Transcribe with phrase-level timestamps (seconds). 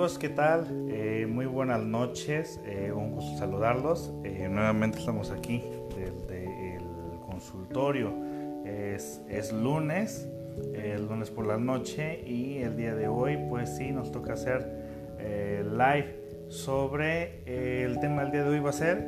[0.00, 0.86] Amigos, ¿qué tal?
[0.88, 4.14] Eh, muy buenas noches, eh, un gusto saludarlos.
[4.24, 5.62] Eh, nuevamente estamos aquí
[5.94, 8.10] desde el consultorio.
[8.64, 10.26] Es, es lunes,
[10.72, 14.66] el lunes por la noche y el día de hoy pues sí nos toca hacer
[15.18, 19.06] live sobre el tema del día de hoy va a ser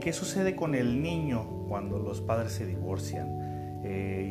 [0.00, 3.28] qué sucede con el niño cuando los padres se divorcian.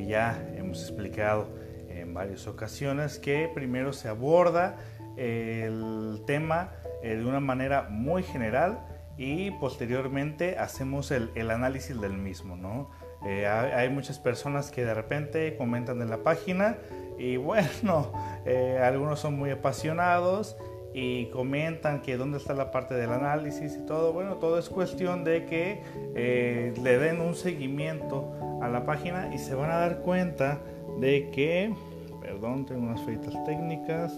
[0.07, 1.49] ya hemos explicado
[1.87, 4.75] en varias ocasiones que primero se aborda
[5.17, 6.71] el tema
[7.03, 8.79] eh, de una manera muy general
[9.17, 12.89] y posteriormente hacemos el, análisis del mismo, ¿no?
[13.25, 16.77] Eh, hay, muchas personas que de repente comentan en la página
[17.17, 18.11] y bueno,
[18.45, 20.57] eh, algunos son muy apasionados
[20.93, 24.13] y comentan que dónde está la parte del análisis y todo.
[24.13, 29.55] Bueno, todo es cuestión de que le den un seguimiento a la página y se
[29.55, 30.61] van a dar cuenta
[30.99, 31.73] de que,
[32.21, 34.13] perdón, tengo unas feitas técnicas.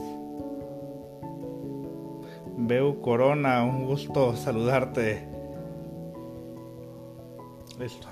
[2.57, 5.27] Veo Corona, un gusto saludarte.
[7.77, 8.07] Listo.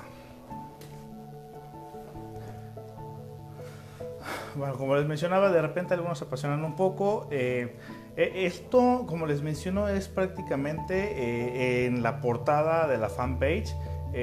[4.55, 7.27] Bueno, como les mencionaba, de repente algunos se apasionan un poco.
[7.31, 7.77] Eh,
[8.17, 13.73] eh, esto, como les menciono, es prácticamente eh, en la portada de la fanpage.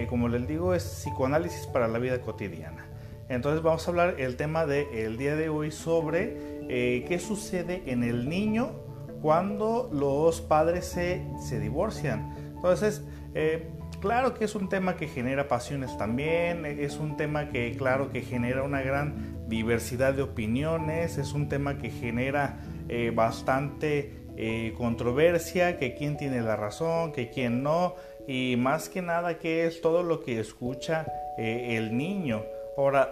[0.09, 2.87] como les digo, es psicoanálisis para la vida cotidiana.
[3.29, 8.29] Entonces vamos a hablar el tema del día de hoy sobre qué sucede en el
[8.29, 8.90] niño
[9.21, 12.35] cuando los padres se, se divorcian.
[12.57, 13.03] Entonces,
[13.35, 13.69] eh,
[14.01, 18.23] claro que es un tema que genera pasiones también, es un tema que, claro, que
[18.23, 25.79] genera una gran diversidad de opiniones, es un tema que genera eh, bastante eh, controversia,
[25.79, 27.95] que quién tiene la razón, que quién no,
[28.27, 31.07] y más que nada que es todo lo que escucha
[31.39, 32.45] el niño.
[32.77, 33.11] Ahora,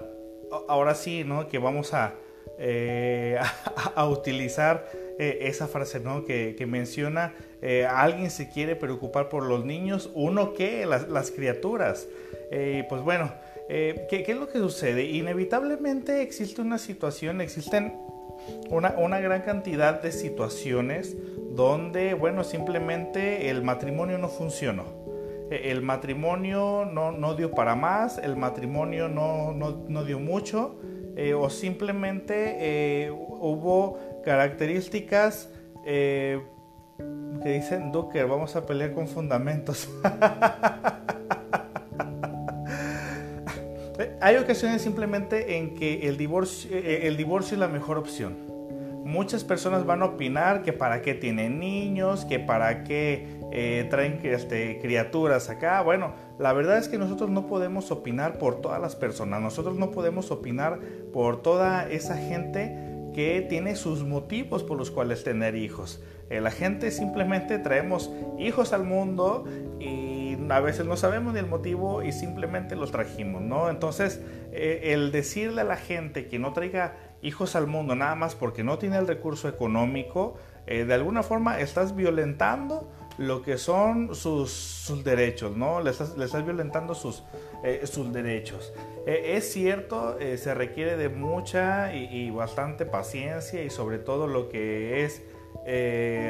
[0.68, 1.48] ahora sí, ¿no?
[1.48, 2.14] Que vamos a,
[3.96, 4.84] a utilizar
[5.20, 6.24] eh, esa frase ¿no?
[6.24, 12.06] que, menciona, eh, alguien se quiere preocupar por los niños, uno que las, criaturas.
[12.52, 13.32] Eh, pues bueno,
[13.68, 15.06] ¿qué, es lo que sucede?
[15.06, 17.94] Inevitablemente existe una situación, existen
[18.70, 21.16] una, una, gran cantidad de situaciones
[21.50, 24.84] donde, bueno, simplemente el matrimonio no funcionó.
[25.50, 30.78] El matrimonio no, no dio para más, el matrimonio no, no, no dio mucho,
[31.36, 35.48] o simplemente hubo características
[35.86, 36.42] eh,
[37.42, 39.88] que dicen Ducker, vamos a pelear con fundamentos.
[44.20, 48.36] Hay ocasiones simplemente en que el divorcio, eh, el divorcio es la mejor opción.
[49.02, 54.20] Muchas personas van a opinar que para qué tienen niños, que para qué eh, traen
[54.24, 55.80] este, criaturas acá.
[55.80, 59.40] Bueno, la verdad es que nosotros no podemos opinar por todas las personas.
[59.40, 60.80] Nosotros no podemos opinar
[61.14, 66.02] por toda esa gente que tiene sus motivos por los cuales tener hijos.
[66.30, 69.44] Eh, la gente simplemente traemos hijos al mundo
[69.80, 73.70] y a veces no sabemos ni el motivo y simplemente los trajimos, ¿no?
[73.70, 74.20] Entonces,
[74.52, 78.62] eh, el decirle a la gente que no traiga hijos al mundo nada más porque
[78.62, 80.36] no tiene el recurso económico,
[80.66, 85.80] eh, de alguna forma estás violentando lo que son sus, derechos, ¿no?
[85.80, 87.24] Le estás violentando sus,
[87.62, 88.72] eh, sus derechos.
[89.06, 94.48] Eh, es cierto, eh, se requiere de mucha y, bastante paciencia y sobre todo lo
[94.48, 95.22] que es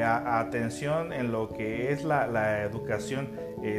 [0.03, 3.29] atención en lo que es la, la educación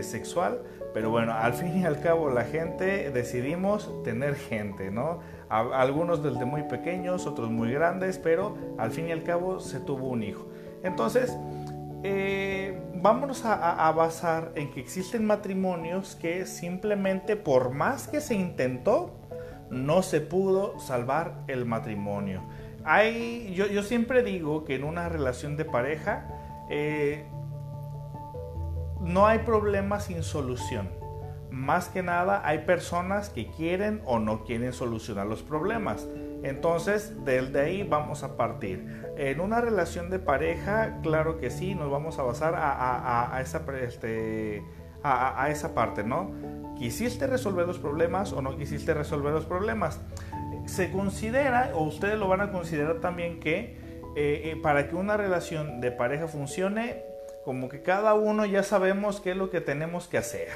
[0.01, 0.63] sexual,
[0.95, 5.21] pero bueno, al fin y al cabo la gente decidimos tener gente, ¿no?
[5.51, 10.09] algunos desde muy pequeños, otros muy grandes, pero al fin y al cabo se tuvo
[10.09, 10.47] un hijo.
[10.83, 11.37] Entonces,
[12.03, 19.17] eh, vámonos a, basar en que existen matrimonios que simplemente por más que se intentó,
[19.71, 22.43] no se pudo salvar el matrimonio.
[22.85, 26.27] Hay, yo, siempre digo que en una relación de pareja
[26.71, 27.27] eh,
[29.01, 30.91] no hay problema sin solución.
[31.51, 36.09] Más que nada hay personas que quieren o no quieren solucionar los problemas.
[36.43, 39.00] Entonces, desde ahí vamos a partir.
[39.17, 44.63] En una relación de pareja, claro que sí, nos vamos a basar a, esa, este,
[45.03, 46.33] a, esa parte, ¿no?
[46.79, 50.01] ¿Quisiste resolver los problemas o no quisiste resolver los problemas?
[50.67, 53.77] Se considera, o ustedes lo van a considerar también, que
[54.17, 57.05] eh, eh, para que una relación de pareja funcione,
[57.45, 60.49] como que cada uno ya sabemos qué es lo que tenemos que hacer.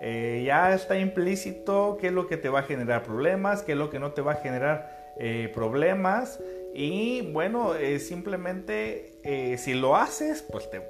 [0.00, 3.78] Eh, ya está implícito qué es lo que te va a generar problemas, qué es
[3.78, 4.98] lo que no te va a generar
[5.52, 6.40] problemas
[6.74, 10.82] y bueno, eh, simplemente eh, si lo haces, pues te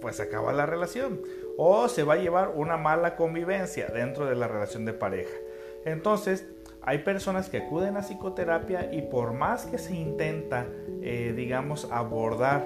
[0.00, 1.20] pues acaba la relación
[1.56, 5.34] o se va a llevar una mala convivencia dentro de la relación de pareja.
[5.84, 6.46] Entonces,
[6.82, 10.66] hay personas que acuden a psicoterapia y por más que se intenta,
[11.00, 12.62] digamos, abordar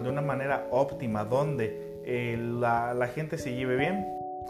[0.00, 4.06] de una manera óptima, donde eh, la gente se lleve bien,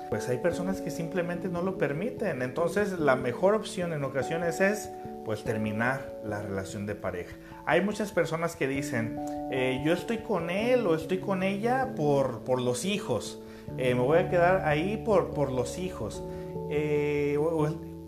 [0.08, 2.42] pues hay personas que simplemente no lo permiten.
[2.42, 4.90] Entonces la mejor opción en ocasiones es
[5.24, 7.36] pues terminar la relación de pareja.
[7.66, 9.20] Hay muchas personas que dicen,
[9.50, 13.40] eh, yo estoy con él o estoy con ella por, por los hijos.
[13.78, 16.22] Eh, me voy a quedar ahí por, por los hijos.
[16.70, 17.38] Eh,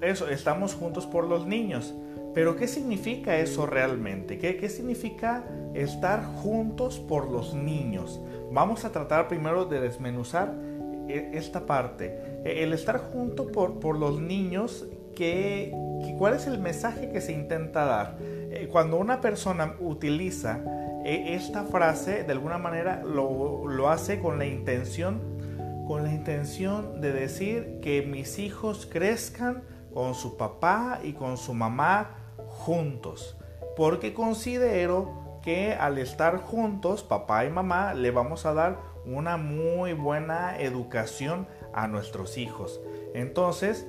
[0.01, 1.95] eso, estamos juntos por los niños.
[2.35, 4.39] Pero ¿qué significa eso realmente?
[4.39, 5.45] ¿Qué, ¿Qué significa
[5.75, 8.21] estar juntos por los niños?
[8.51, 10.55] Vamos a tratar primero de desmenuzar
[11.09, 12.41] esta parte.
[12.45, 15.73] E, el estar junto por, por los niños, que,
[16.19, 18.17] ¿cuál es el mensaje que se intenta dar?
[18.21, 20.61] Eh, cuando una persona utiliza
[21.05, 25.21] e, esta frase, de alguna manera lo, lo hace con la intención,
[25.87, 29.63] con la intención de decir que mis hijos crezcan
[29.93, 32.17] con su papá y con su mamá
[32.47, 33.37] juntos.
[33.77, 39.93] Porque considero que al estar juntos, papá y mamá, le vamos a dar una muy
[39.93, 42.81] buena educación a nuestros hijos.
[43.15, 43.87] Entonces,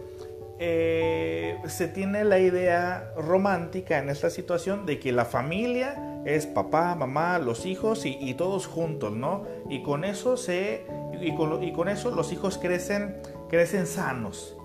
[0.66, 6.96] eh, se tiene la idea romántica en esta situación de que la familia es papá,
[6.96, 9.44] mamá, los hijos y, todos juntos, ¿no?
[9.70, 10.86] Y con eso se
[11.20, 13.18] y con, eso los hijos crecen
[13.50, 14.56] crecen sanos,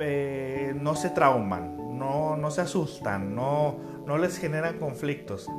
[0.00, 5.50] eh, no se trauman, no, no se asustan, no, no les generan conflictos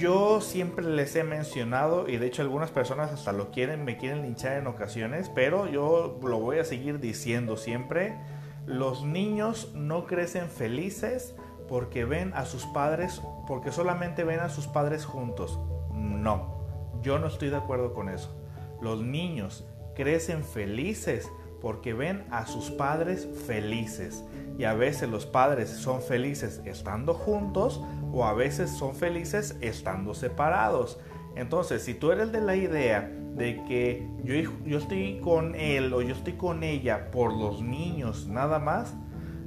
[0.00, 4.22] yo siempre les he mencionado y de hecho algunas personas hasta lo quieren, me quieren
[4.22, 8.16] linchar en ocasiones, pero yo lo voy a seguir diciendo siempre.
[8.64, 11.34] Los niños no crecen felices
[11.68, 15.58] porque ven a sus padres, porque solamente ven a sus padres juntos.
[15.92, 16.64] No,
[17.02, 18.34] yo no estoy de acuerdo con eso.
[18.80, 21.30] Los niños crecen felices
[21.60, 24.24] porque ven a sus padres felices.
[24.58, 27.82] Y a veces los padres son felices estando juntos
[28.12, 30.98] o a veces son felices estando separados.
[31.36, 34.34] Entonces, si tú eres de la idea de que yo,
[34.64, 38.94] yo estoy con él o yo estoy con ella por los niños nada más,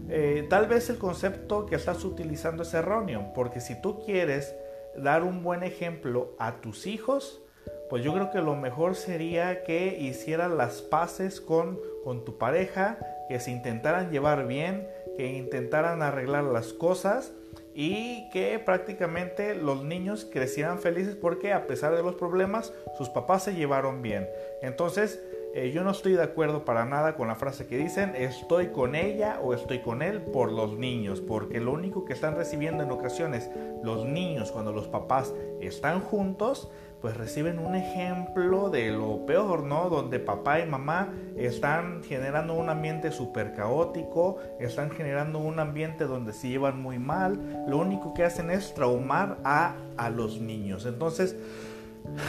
[0.10, 4.56] eh, tal vez el concepto que estás utilizando es erróneo, porque si tú quieres
[4.98, 7.42] dar un buen ejemplo a tus hijos,
[7.90, 12.98] pues yo creo que lo mejor sería que hicieran las paces con, con tu pareja,
[13.30, 14.88] que se intentaran llevar bien,
[15.18, 17.34] que intentaran arreglar las cosas
[17.76, 23.44] y que prácticamente los niños crecieran felices porque a pesar de los problemas sus papás
[23.44, 24.28] se llevaron bien.
[24.62, 25.22] Entonces
[25.56, 28.96] eh, yo no estoy de acuerdo para nada con la frase que dicen estoy con
[28.96, 32.90] ella o estoy con él por los niños, porque lo único que están recibiendo en
[32.90, 33.52] ocasiones
[33.84, 36.72] los niños cuando los papás están juntos
[37.04, 39.90] pues reciben un ejemplo de lo peor, ¿no?
[39.90, 46.32] Donde papá y mamá están generando un ambiente súper caótico, están generando un ambiente donde
[46.32, 50.86] se llevan muy mal, lo único que hacen es traumar a, a los niños.
[50.86, 51.36] Entonces,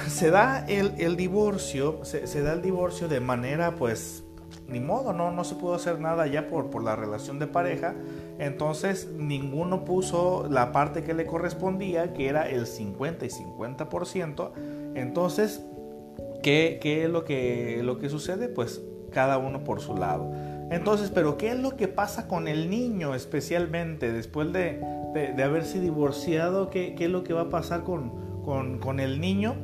[0.09, 4.25] se da el, divorcio, se, da el divorcio de manera pues
[4.69, 7.95] ni modo, no, no se pudo hacer nada ya por, por la relación de pareja.
[8.39, 14.51] Entonces ninguno puso la parte que le correspondía, que era el 50 y 50%.
[14.95, 15.63] Entonces,
[16.43, 18.49] ¿qué, qué es lo que, lo que sucede?
[18.49, 20.33] Pues cada uno por su lado.
[20.71, 24.81] Entonces, pero ¿qué es lo que pasa con el niño especialmente después de,
[25.15, 26.71] de, haberse divorciado?
[26.71, 29.57] ¿qué, ¿Qué, es lo que va a pasar con, con, el niño?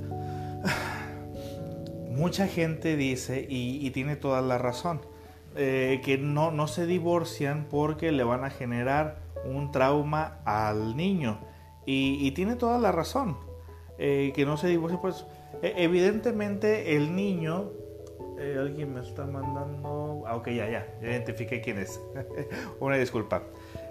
[2.11, 5.01] mucha gente dice, y, tiene toda la razón,
[5.57, 11.41] eh, que no, no se divorcian porque le van a generar un trauma al niño.
[11.87, 13.37] Y, tiene toda la razón,
[13.99, 15.27] eh, que no se divorcian, pues
[15.63, 17.71] e, evidentemente el niño,
[18.39, 22.01] eh, alguien me está mandando, ah, ok, ya, ya, ya identifiqué quién es,
[22.81, 23.43] una disculpa.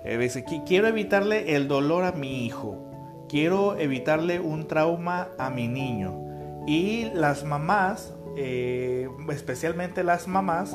[0.06, 2.89] dice, quiero evitarle el dolor a mi hijo,
[3.30, 6.26] quiero evitarle un trauma a mi niño.
[6.68, 10.74] Y las mamás eh, especialmente las mamás,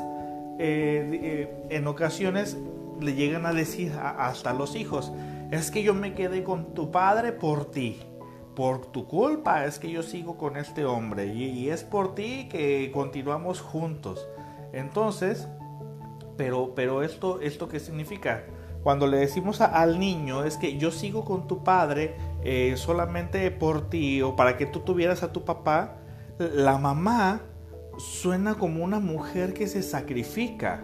[0.59, 2.57] eh, eh, en ocasiones
[3.01, 5.11] le llegan a decir hasta los hijos,
[5.49, 7.99] es que yo me quedé con tu padre por ti,
[8.55, 12.91] por tu culpa es que yo sigo con este hombre y, es por ti que
[12.93, 14.27] continuamos juntos.
[14.71, 15.47] Entonces,
[16.37, 18.43] pero, pero esto, ¿esto qué significa?
[18.83, 22.15] Cuando le decimos al niño es que yo sigo con tu padre
[22.75, 25.97] solamente por ti o para que tú tuvieras a tu papá,
[26.37, 27.41] la mamá
[27.97, 30.83] suena como una mujer que se sacrifica,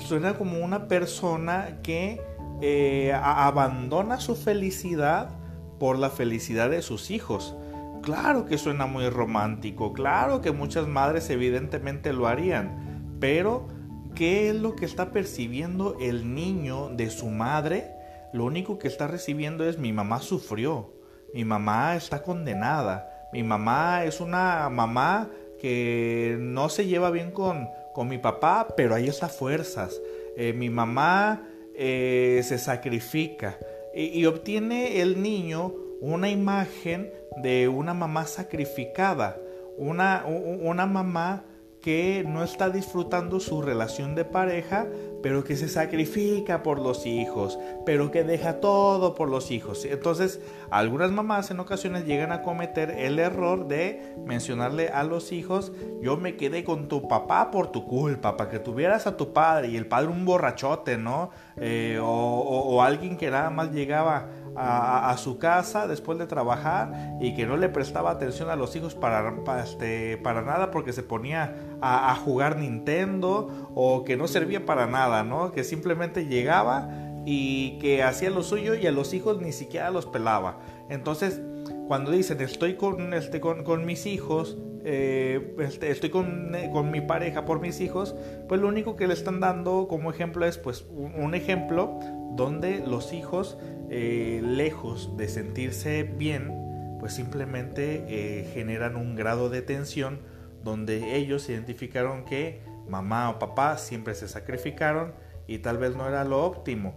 [0.00, 2.20] suena como una persona que
[2.60, 5.30] eh, abandona su felicidad
[5.78, 7.54] por la felicidad de sus hijos.
[8.02, 13.68] Claro que suena muy romántico, claro que muchas madres evidentemente lo harían, pero
[14.14, 17.90] ¿qué es lo que está percibiendo el niño de su madre?
[18.32, 20.92] Lo único que está recibiendo es mi mamá sufrió,
[21.32, 25.30] mi mamá está condenada, mi mamá es una mamá
[25.60, 30.00] que no se lleva bien con, con mi papá, pero ahí está fuerzas.
[30.36, 31.42] Eh, mi mamá
[31.74, 33.58] eh, se sacrifica
[33.94, 39.38] y, obtiene el niño una imagen de una mamá sacrificada,
[39.76, 41.44] una, una mamá
[41.84, 44.86] que no está disfrutando su relación de pareja,
[45.22, 49.84] pero que se sacrifica por los hijos, pero que deja todo por los hijos.
[49.84, 55.72] Entonces, algunas mamás en ocasiones llegan a cometer el error de mencionarle a los hijos,
[56.00, 59.68] yo me quedé con tu papá por tu culpa, para que tuvieras a tu padre
[59.68, 61.32] y el padre un borrachote, ¿no?
[61.58, 67.34] Eh, o, o alguien que nada más llegaba a, su casa después de trabajar y
[67.34, 71.56] que no le prestaba atención a los hijos para, este, para nada porque se ponía
[71.80, 75.52] a, jugar Nintendo o que no servía para nada, ¿no?
[75.52, 76.90] Que simplemente llegaba
[77.26, 80.60] y que hacía lo suyo y a los hijos ni siquiera los pelaba.
[80.88, 81.40] Entonces,
[81.88, 87.44] cuando dicen estoy con, este, con, mis hijos, eh, este, estoy con, con, mi pareja
[87.44, 88.14] por mis hijos,
[88.48, 91.98] pues lo único que le están dando como ejemplo es pues un ejemplo
[92.32, 93.58] donde los hijos
[93.90, 100.20] eh, lejos de sentirse bien, pues simplemente eh, generan un grado de tensión
[100.62, 105.12] donde ellos identificaron que mamá o papá siempre se sacrificaron
[105.46, 106.94] y tal vez no era lo óptimo.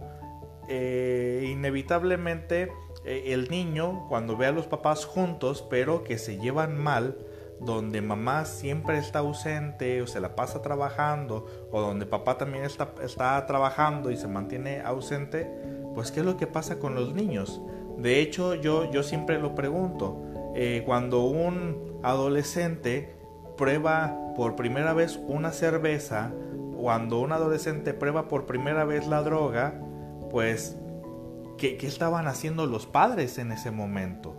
[0.70, 2.70] Eh, inevitablemente
[3.04, 7.16] el niño cuando ve a los papás juntos pero que se llevan mal,
[7.60, 12.94] donde mamá siempre está ausente o se la pasa trabajando o donde papá también está,
[13.02, 15.50] está trabajando y se mantiene ausente,
[15.94, 17.60] pues ¿qué es lo que pasa con los niños?
[17.98, 20.22] De hecho, yo, yo siempre lo pregunto.
[20.54, 23.14] Eh, cuando un adolescente
[23.56, 26.32] prueba por primera vez una cerveza,
[26.80, 29.74] cuando un adolescente prueba por primera vez la droga,
[30.30, 30.76] pues,
[31.58, 34.36] ¿qué, estaban haciendo los padres en ese momento?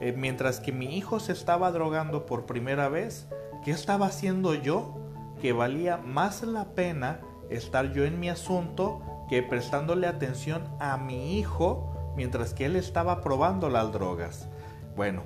[0.00, 3.28] Eh, mientras que mi hijo se estaba drogando por primera vez,
[3.64, 4.98] ¿qué estaba haciendo yo?
[5.40, 11.38] Que valía más la pena estar yo en mi asunto que prestándole atención a mi
[11.38, 14.48] hijo mientras que él estaba probando las drogas.
[14.96, 15.22] Bueno,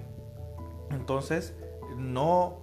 [0.91, 1.55] entonces
[1.97, 2.59] no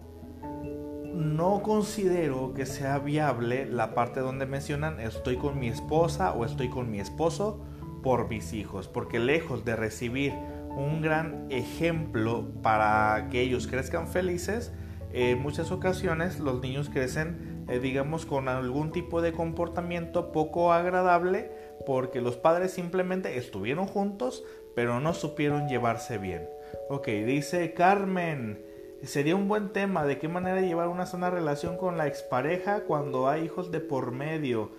[1.13, 6.69] no considero que sea viable la parte donde mencionan estoy con mi esposa o estoy
[6.69, 7.59] con mi esposo
[8.03, 10.33] por mis hijos, porque lejos de recibir
[10.77, 14.71] un gran ejemplo para que ellos crezcan felices,
[15.11, 21.51] en muchas ocasiones los niños crecen eh, digamos, con algún tipo de comportamiento poco agradable
[21.85, 24.43] porque los padres simplemente estuvieron juntos
[24.73, 26.47] pero no supieron llevarse bien.
[26.87, 28.63] Ok, dice Carmen,
[29.03, 33.27] sería un buen tema de qué manera llevar una sana relación con la expareja cuando
[33.27, 34.71] hay hijos de por medio.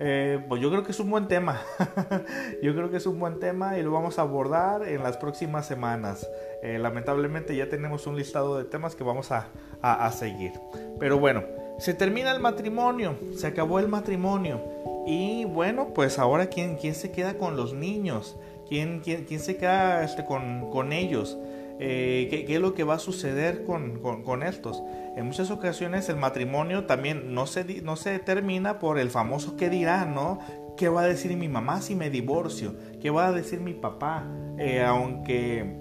[0.00, 1.60] Eh, pues yo creo que es un buen tema.
[2.62, 5.66] yo creo que es un buen tema y lo vamos a abordar en las próximas
[5.66, 6.28] semanas.
[6.62, 9.48] Eh, lamentablemente ya tenemos un listado de temas que vamos a,
[9.82, 10.52] a seguir.
[10.98, 11.42] Pero bueno,
[11.78, 14.60] se termina el matrimonio, se acabó el matrimonio.
[15.06, 18.36] Y bueno, pues ahora quién, quién se queda con los niños,
[18.68, 21.38] quién, quién, quién se queda este, con, con ellos.
[21.80, 24.82] Eh, ¿qué, es lo que va a suceder con, con, estos.
[25.16, 29.70] En muchas ocasiones el matrimonio también no se, no se determina por el famoso que
[29.70, 30.40] dirá, ¿no?
[30.76, 32.74] ¿Qué va a decir mi mamá si me divorcio?
[33.00, 34.24] ¿Qué va a decir mi papá?
[34.58, 35.78] Eh, aunque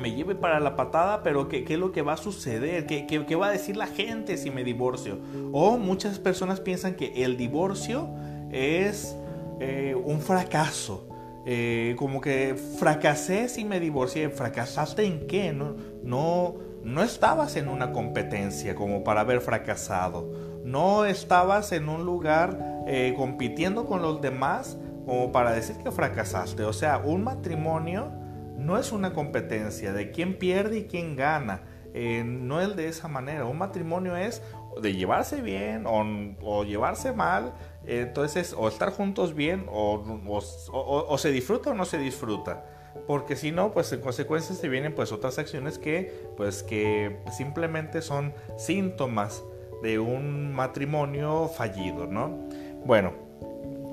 [0.00, 2.86] me lleve para la patada, pero ¿qué, es lo que va a suceder?
[2.86, 5.18] ¿Qué, ¿Qué, va a decir la gente si me divorcio?
[5.52, 8.08] O muchas personas piensan que el divorcio
[8.50, 9.16] es
[9.60, 11.08] eh, un fracaso.
[11.46, 14.30] Eh, como que fracasé si me divorcié.
[14.30, 15.52] ¿Fracasaste en qué?
[15.52, 20.30] No, no, no estabas en una competencia como para haber fracasado.
[20.64, 26.64] No estabas en un lugar eh, compitiendo con los demás como para decir que fracasaste.
[26.64, 28.10] O sea, un matrimonio
[28.56, 31.62] no es una competencia de quién pierde y quién gana.
[31.92, 33.44] Eh, no es de esa manera.
[33.44, 34.42] Un matrimonio es
[34.82, 37.52] de llevarse bien o, llevarse mal.
[37.86, 42.64] Entonces, o estar juntos bien o, o, se disfruta o no se disfruta.
[43.06, 48.02] Porque si no, pues en consecuencia se vienen pues otras acciones que pues que simplemente
[48.02, 49.42] son síntomas
[49.82, 52.48] de un matrimonio fallido, ¿no?
[52.86, 53.12] Bueno,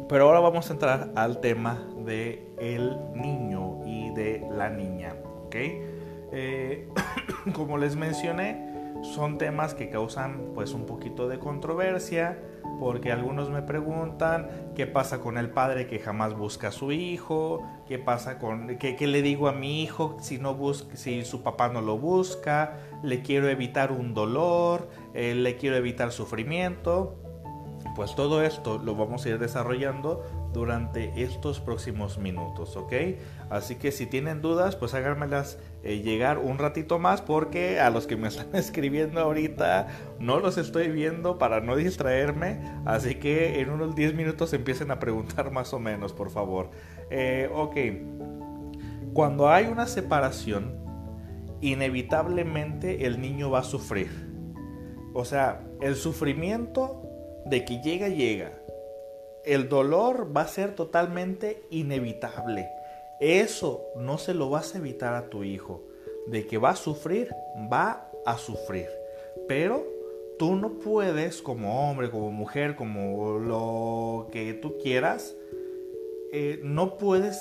[0.07, 5.55] pero ahora vamos a entrar al tema de el niño y de la niña, ¿ok?
[6.33, 6.87] Eh,
[7.53, 12.37] como les mencioné, son temas que causan pues un poquito de controversia
[12.81, 17.61] porque algunos me preguntan qué pasa con el padre que jamás busca a su hijo,
[17.87, 21.69] qué pasa con qué, le digo a mi hijo si no busca, si su papá
[21.69, 27.19] no lo busca, le quiero evitar un dolor, eh, le quiero evitar sufrimiento.
[27.95, 32.93] Pues todo esto lo vamos a ir desarrollando durante estos próximos minutos, ¿ok?
[33.51, 38.07] Así que si tienen dudas, pues háganmelas eh, llegar un ratito más porque a los
[38.07, 39.87] que me están escribiendo ahorita
[40.19, 44.99] no los estoy viendo para no distraerme, así que en unos 10 minutos empiecen a
[44.99, 46.69] preguntar más o menos, por favor.
[47.09, 50.79] Eh, ok, cuando hay una separación,
[51.59, 54.31] inevitablemente el niño va a sufrir.
[55.13, 57.03] O sea, el sufrimiento
[57.45, 58.53] de que llega, llega.
[59.43, 62.69] El dolor va a ser totalmente inevitable.
[63.21, 65.83] Eso no se lo vas a evitar a tu hijo.
[66.27, 67.29] De que va a sufrir,
[67.71, 68.87] va a sufrir.
[69.47, 69.85] Pero
[70.37, 75.35] tú no puedes, como hombre, como mujer, como lo que tú quieras,
[76.33, 77.39] eh, no puedes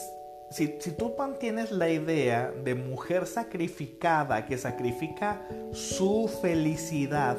[0.50, 7.38] si, si, tú mantienes la idea de mujer sacrificada que sacrifica su felicidad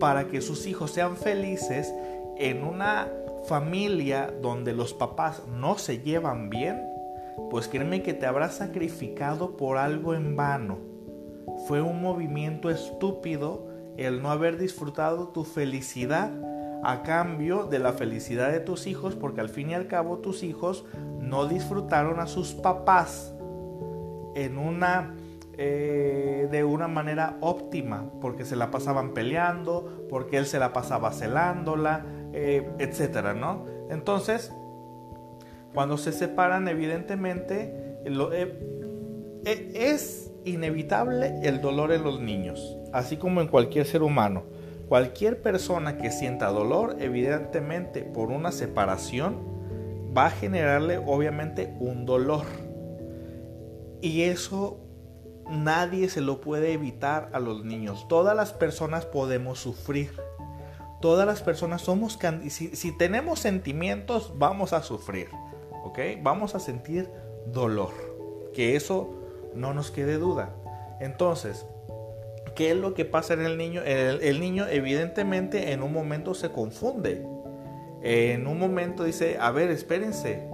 [0.00, 1.94] para que sus hijos sean felices
[2.38, 3.08] en una
[3.46, 6.89] familia donde los papás no se llevan bien,
[7.50, 10.78] pues créeme que te habrás sacrificado por algo en vano.
[11.66, 16.30] Fue un movimiento estúpido el no haber disfrutado tu felicidad
[16.82, 20.42] a cambio de la felicidad de tus hijos, porque al fin y al cabo tus
[20.42, 20.84] hijos
[21.20, 23.34] no disfrutaron a sus papás
[24.34, 25.14] en una
[25.62, 31.12] eh, de una manera óptima, porque se la pasaban peleando, porque él se la pasaba
[31.12, 33.66] celándola, eh, etcétera, ¿no?
[33.90, 34.54] Entonces,
[35.74, 37.72] cuando se separan, evidentemente,
[38.04, 44.44] eh, es inevitable el dolor en los niños, así como en cualquier ser humano.
[44.88, 49.38] Cualquier persona que sienta dolor, evidentemente, por una separación,
[50.16, 52.44] va a generarle obviamente un dolor.
[54.00, 54.80] Y eso
[55.48, 58.08] nadie se lo puede evitar a los niños.
[58.08, 60.10] Todas las personas podemos sufrir.
[61.00, 62.18] Todas las personas somos...
[62.48, 65.28] Si, si tenemos sentimientos, vamos a sufrir.
[65.84, 65.98] ¿Ok?
[66.22, 67.10] Vamos a sentir
[67.46, 67.90] dolor.
[68.52, 69.10] Que eso
[69.54, 70.54] no nos quede duda.
[71.00, 71.66] Entonces,
[72.54, 73.82] ¿qué es lo que pasa en el niño?
[73.82, 77.26] El, el niño evidentemente en un momento se confunde.
[78.02, 80.48] En un momento dice, a ver, espérense,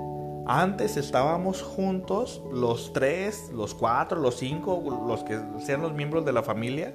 [0.49, 6.33] antes estábamos juntos, los tres, los cuatro, los cinco, los que sean los miembros de
[6.33, 6.95] la familia,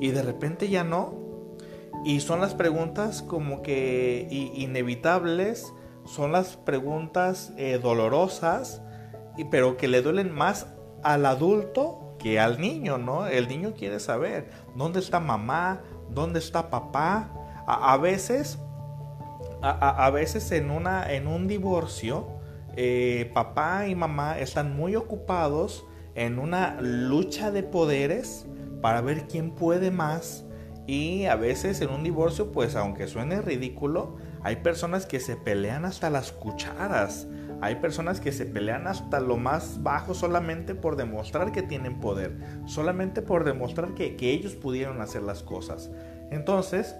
[0.00, 1.14] y de repente ya no.
[2.04, 5.72] Y son las preguntas como que inevitables,
[6.06, 8.82] son las preguntas eh, dolorosas,
[9.50, 10.66] pero que le duelen más
[11.02, 13.26] al adulto que al niño, ¿no?
[13.26, 17.30] El niño quiere saber dónde está mamá, dónde está papá.
[17.66, 18.58] A, veces,
[19.60, 22.28] a, veces en, una, en un divorcio,
[22.76, 28.46] eh, papá y mamá están muy ocupados en una lucha de poderes
[28.80, 30.44] para ver quién puede más
[30.86, 34.16] y a veces en un divorcio pues aunque suene ridículo
[34.46, 37.26] hay personas que se pelean hasta las cucharas
[37.60, 42.36] hay personas que se pelean hasta lo más bajo solamente por demostrar que tienen poder
[42.66, 45.90] solamente por demostrar que, que ellos pudieron hacer las cosas
[46.30, 46.96] entonces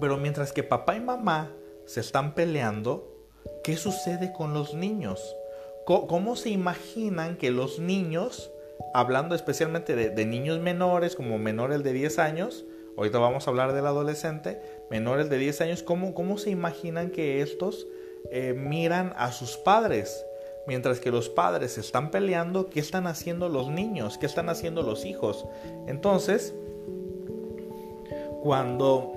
[0.00, 1.50] pero mientras que papá y mamá
[1.84, 3.16] se están peleando
[3.62, 5.36] ¿Qué sucede con los niños?
[5.84, 8.50] ¿Cómo se imaginan que los niños,
[8.94, 12.64] hablando especialmente de, niños menores, como menores de 10 años,
[12.96, 17.42] ahorita vamos a hablar del adolescente, menores de 10 años, ¿cómo, cómo se imaginan que
[17.42, 17.86] estos
[18.30, 20.24] eh, miran a sus padres?
[20.66, 24.18] Mientras que los padres están peleando, ¿qué están haciendo los niños?
[24.18, 25.46] ¿Qué están haciendo los hijos?
[25.86, 26.54] Entonces,
[28.42, 29.16] cuando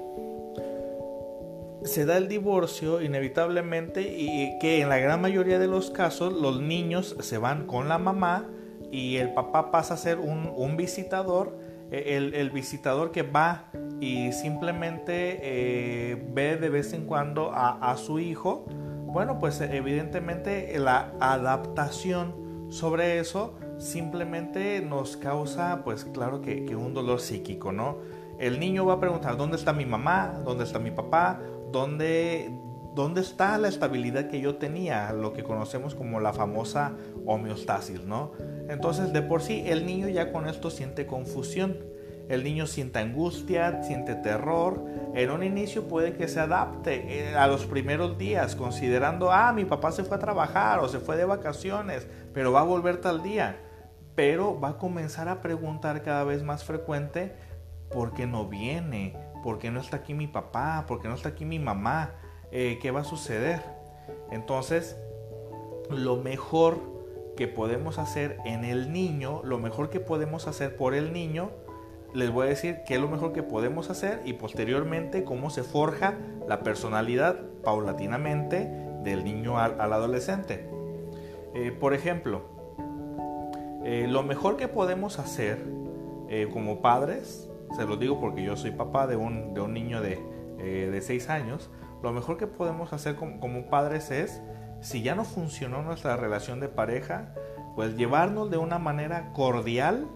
[1.83, 6.61] se da el divorcio inevitablemente y que en la gran mayoría de los casos los
[6.61, 8.49] niños se van con la mamá
[8.91, 11.57] y el papá pasa a ser un, visitador,
[11.91, 13.65] e, el, visitador que va
[13.99, 18.65] y simplemente eh, ve de vez en cuando a, su hijo,
[19.05, 26.93] bueno, pues evidentemente la adaptación sobre eso simplemente nos causa, pues claro que, que un
[26.93, 27.97] dolor psíquico, ¿no?
[28.39, 30.41] El niño va a preguntar, ¿dónde está mi mamá?
[30.45, 31.41] ¿Dónde está mi papá?
[31.71, 32.49] ¿Dónde,
[32.95, 35.11] ¿Dónde está la estabilidad que yo tenía?
[35.11, 36.93] Lo que conocemos como la famosa
[37.25, 38.31] homeostasis, ¿no?
[38.69, 41.77] Entonces, de por sí, el niño ya con esto siente confusión.
[42.29, 44.85] El niño siente angustia, siente terror.
[45.15, 49.65] En un inicio puede que se adapte eh, a los primeros días, considerando, ah, mi
[49.65, 53.23] papá se fue a trabajar o se fue de vacaciones, pero va a volver tal
[53.23, 53.57] día.
[54.15, 57.33] Pero va a comenzar a preguntar cada vez más frecuente,
[57.89, 59.15] ¿por qué no viene?
[59.41, 60.85] ¿por qué no está aquí mi papá?
[60.87, 62.11] ¿Por qué no está aquí mi mamá?
[62.51, 63.61] Eh, ¿Qué va a suceder?
[64.31, 64.97] Entonces,
[65.89, 66.79] lo mejor
[67.39, 71.51] que podemos hacer en el niño, lo mejor que podemos hacer por el niño,
[72.13, 75.63] les voy a decir qué es lo mejor que podemos hacer y posteriormente cómo se
[75.63, 76.17] forja
[76.49, 78.69] la personalidad paulatinamente
[79.05, 80.69] del niño al, adolescente.
[81.53, 82.41] Eh, por ejemplo,
[83.85, 85.59] eh, lo mejor que podemos hacer
[86.27, 90.01] eh, como padres, se lo digo porque yo soy papá de un, de un niño
[90.01, 90.19] de,
[90.57, 91.69] de 6 años,
[92.03, 94.41] lo mejor que podemos hacer como, como padres es,
[94.81, 97.33] si ya no funcionó nuestra relación de pareja,
[97.75, 100.07] pues llevarnos de una manera cordial,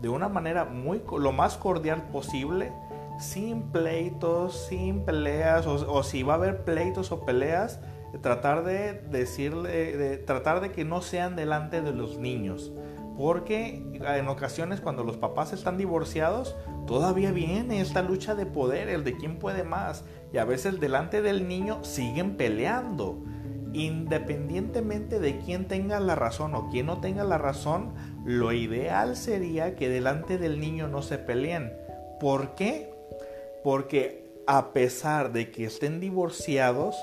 [0.00, 2.72] de una manera muy lo más cordial posible,
[3.18, 7.80] sin pleitos, sin peleas, o, si va a haber pleitos o peleas,
[8.20, 12.72] tratar de decirle, de, tratar de que no sean delante de los niños.
[13.16, 16.54] Porque en ocasiones cuando los papás están divorciados,
[16.86, 20.04] todavía viene esta lucha de poder, el de quién puede más.
[20.34, 23.22] Y a veces delante del niño siguen peleando
[23.72, 29.76] independientemente de quién tenga la razón o quién no tenga la razón, lo ideal sería
[29.76, 31.72] que delante del niño no se peleen.
[32.20, 32.92] ¿Por qué?
[33.62, 36.96] Porque a pesar de que estén divorciados,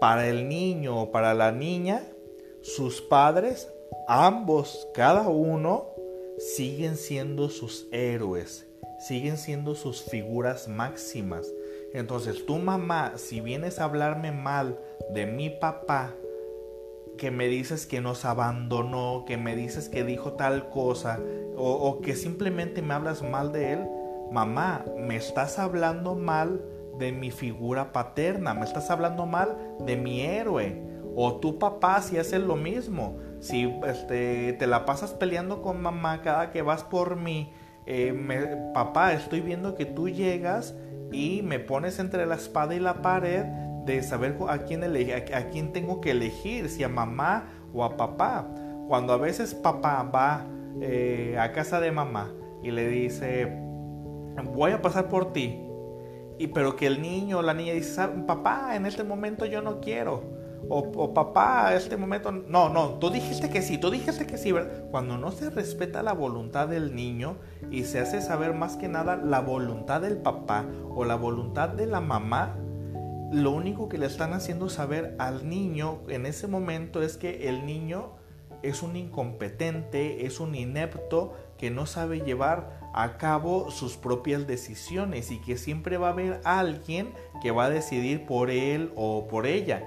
[0.00, 2.02] para el niño o para la niña,
[2.62, 3.68] sus padres,
[4.06, 5.86] ambos, cada uno,
[6.38, 8.66] siguen siendo sus héroes,
[8.98, 11.46] siguen siendo sus figuras máximas.
[11.94, 14.80] Entonces, tu mamá, si vienes a hablarme mal
[15.10, 16.12] de mi papá,
[17.16, 21.20] que me dices que nos abandonó, que me dices que dijo tal cosa,
[21.56, 23.86] o, que simplemente me hablas mal de él,
[24.32, 26.60] mamá, me estás hablando mal
[26.98, 30.82] de mi figura paterna, me estás hablando mal de mi héroe.
[31.14, 33.18] O tu papá si hace lo mismo.
[33.38, 37.52] Si este, te la pasas peleando con mamá cada que vas por mí,
[37.86, 38.12] eh,
[38.74, 40.74] papá, estoy viendo que tú llegas
[41.12, 43.44] y me pones entre la espada y la pared
[43.84, 48.48] de saber a quién, a, quién tengo que elegir, si a mamá o a papá.
[48.88, 50.46] Cuando a veces papá va
[50.80, 53.52] eh, a casa de mamá y le dice,
[54.54, 55.60] voy a pasar por ti,
[56.38, 59.80] y pero que el niño o la niña dice, papá, en este momento yo no
[59.80, 60.43] quiero.
[60.68, 64.52] O, papá, este momento, no, no, tú dijiste que sí, tú dijiste que sí.
[64.90, 67.36] Cuando no se respeta la voluntad del niño
[67.70, 71.86] y se hace saber más que nada la voluntad del papá o la voluntad de
[71.86, 72.56] la mamá,
[73.30, 77.66] lo único que le están haciendo saber al niño en ese momento es que el
[77.66, 78.12] niño
[78.62, 85.30] es un incompetente, es un inepto que no sabe llevar a cabo sus propias decisiones
[85.30, 89.46] y que siempre va a haber alguien que va a decidir por él o por
[89.46, 89.84] ella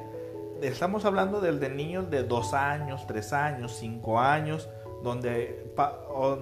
[0.62, 4.70] estamos hablando del de niños de 2 años, 3 años, 5 años,
[5.04, 5.74] donde,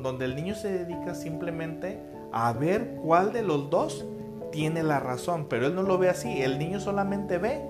[0.01, 2.01] donde el niño se dedica simplemente
[2.31, 4.05] a ver cuál de los dos
[4.51, 7.61] tiene la razón, pero él no lo ve así, el niño solamente ve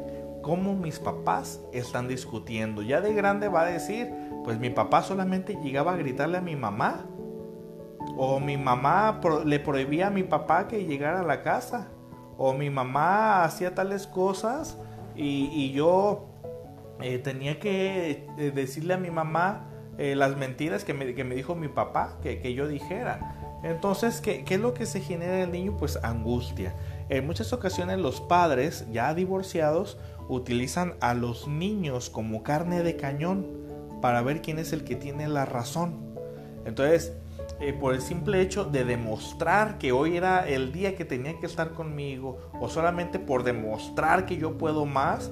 [0.41, 2.83] cómo mis papás están discutiendo.
[2.83, 6.55] Ya de grande va a decir, pues mi papá solamente llegaba a gritarle a mi
[6.55, 7.07] mamá,
[8.17, 11.89] o mi mamá le prohibía a mi papá que llegara a la casa,
[12.37, 14.77] o mi mamá hacía tales cosas
[15.15, 16.34] y, y yo
[17.05, 19.67] eh, tenía que eh, decirle a mi mamá
[19.99, 23.59] eh, las mentiras que me, que me, dijo mi papá que, que yo dijera.
[23.61, 25.77] Entonces, ¿qué, ¿qué, es lo que se genera en el niño?
[25.77, 26.73] Pues angustia.
[27.09, 33.45] En muchas ocasiones los padres ya divorciados utilizan a los niños como carne de cañón
[34.01, 36.17] para ver quién es el que tiene la razón.
[36.65, 37.13] Entonces,
[37.79, 41.73] por el simple hecho de demostrar que hoy era el día que tenía que estar
[41.73, 45.31] conmigo, o solamente por demostrar que yo puedo más,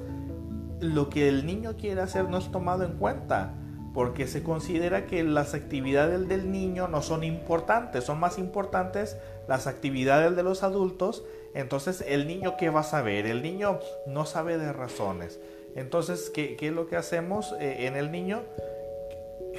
[0.83, 3.53] lo que el niño quiere hacer no es tomado en cuenta,
[3.93, 9.17] porque se considera que las actividades del niño no son importantes, son más importantes
[9.47, 14.25] las actividades de los adultos, entonces el niño qué va a saber, el niño no
[14.25, 15.39] sabe de razones.
[15.75, 18.41] Entonces, ¿qué, es lo que hacemos eh, en el niño?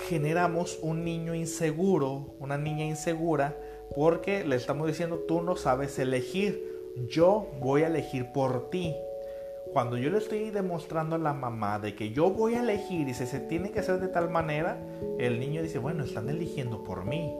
[0.08, 3.56] Generamos un niño inseguro, una niña insegura,
[3.94, 6.62] porque le estamos diciendo, tú no sabes elegir,
[7.08, 8.94] yo voy a elegir por ti
[9.74, 13.12] cuando yo le estoy demostrando a la mamá de que yo voy a elegir y
[13.12, 14.78] se, se tiene que hacer de tal manera,
[15.18, 17.34] el niño dice, bueno, están eligiendo por mí.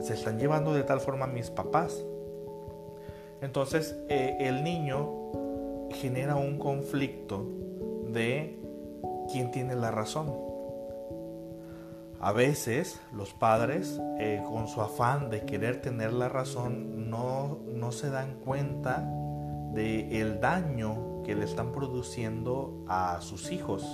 [0.00, 2.02] Se están llevando de tal forma a mis papás.
[3.42, 7.46] Entonces eh, el niño genera un conflicto
[8.08, 8.58] de
[9.30, 10.32] quién tiene la razón.
[12.20, 17.92] A veces los padres, eh, con su afán de querer tener la razón, no, no
[17.92, 19.06] se dan cuenta
[19.74, 23.84] del el daño que le están produciendo a sus hijos.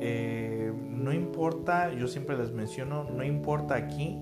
[0.00, 4.20] Eh, no importa, yo siempre les menciono, no importa aquí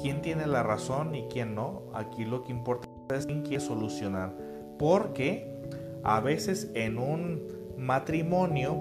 [0.00, 4.34] quién tiene la razón y quién no, aquí lo que importa es quién quiere solucionar,
[4.78, 5.60] porque
[6.02, 7.42] a veces en un
[7.76, 8.76] matrimonio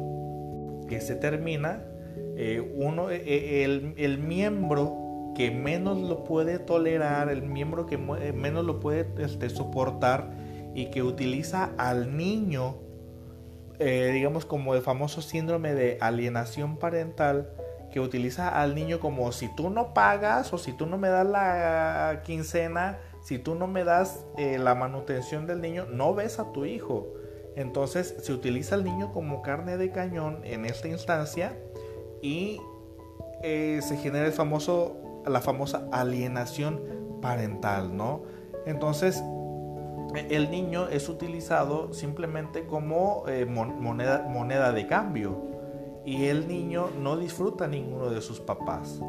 [0.88, 1.84] que se termina,
[2.38, 8.66] eh, uno, eh, el, el miembro que menos lo puede tolerar, el miembro que menos
[8.66, 10.41] lo puede este, soportar
[10.74, 12.76] y que utiliza al niño,
[13.80, 17.54] eh, digamos como el famoso síndrome de alienación parental,
[17.92, 21.28] que utiliza al niño como si tú no pagas o si tú no me das
[21.28, 26.52] la quincena, si tú no me das eh, la manutención del niño, no ves a
[26.52, 27.08] tu hijo.
[27.56, 31.58] Entonces se utiliza al niño como carne de cañón en esta instancia
[32.22, 32.62] y
[33.44, 36.82] eh, se genera el famoso, la famosa alienación
[37.22, 38.24] parental, ¿no?
[38.66, 39.22] Entonces
[40.16, 45.52] el niño es utilizado simplemente como eh, moneda, moneda de cambio
[46.06, 49.00] y el niño no disfruta ninguno de sus papás.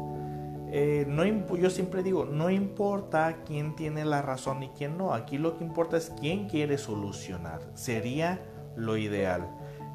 [0.75, 1.23] Eh, no,
[1.55, 5.63] yo siempre digo, no importa quién tiene la razón y quién no, aquí lo que
[5.63, 8.41] importa es quién quiere solucionar, sería
[8.75, 9.47] lo ideal.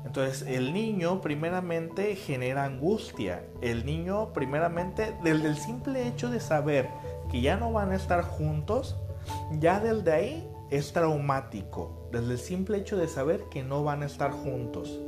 [0.05, 6.88] Entonces el niño primeramente genera angustia, el niño primeramente desde el simple hecho de saber
[7.31, 8.97] que ya no van a estar juntos,
[9.59, 14.07] ya desde ahí es traumático, desde el simple hecho de saber que no van a
[14.07, 15.00] estar juntos.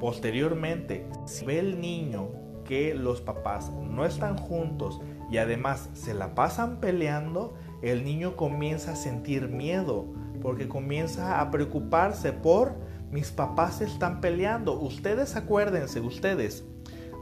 [0.00, 2.28] Posteriormente, si ve el niño
[2.64, 8.92] que los papás no están juntos y además se la pasan peleando, el niño comienza
[8.92, 10.06] a sentir miedo
[10.42, 12.76] porque comienza a preocuparse por
[13.10, 14.78] mis papás están peleando.
[14.78, 16.64] Ustedes acuérdense, ustedes,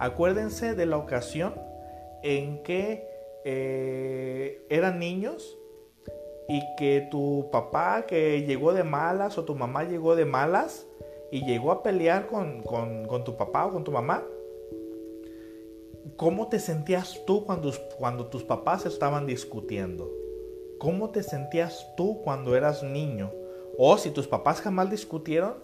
[0.00, 1.54] acuérdense de la ocasión
[2.22, 3.06] en que
[3.44, 5.56] eh, eran niños
[6.48, 10.86] y que tu papá que llegó de malas o tu mamá llegó de malas
[11.30, 14.22] y llegó a pelear con, con tu papá o con tu mamá
[16.16, 20.10] ¿Cómo te sentías tú cuando, cuando tus papás estaban discutiendo?
[20.78, 23.32] ¿Cómo te sentías tú cuando eras niño?
[23.76, 25.54] O si tus papás jamás discutieron,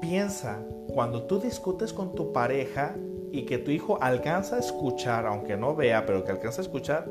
[0.00, 2.96] piensa, cuando tú discutes con tu pareja
[3.30, 7.08] y que tu hijo alcanza a escuchar, aunque no vea, pero que alcanza a escuchar,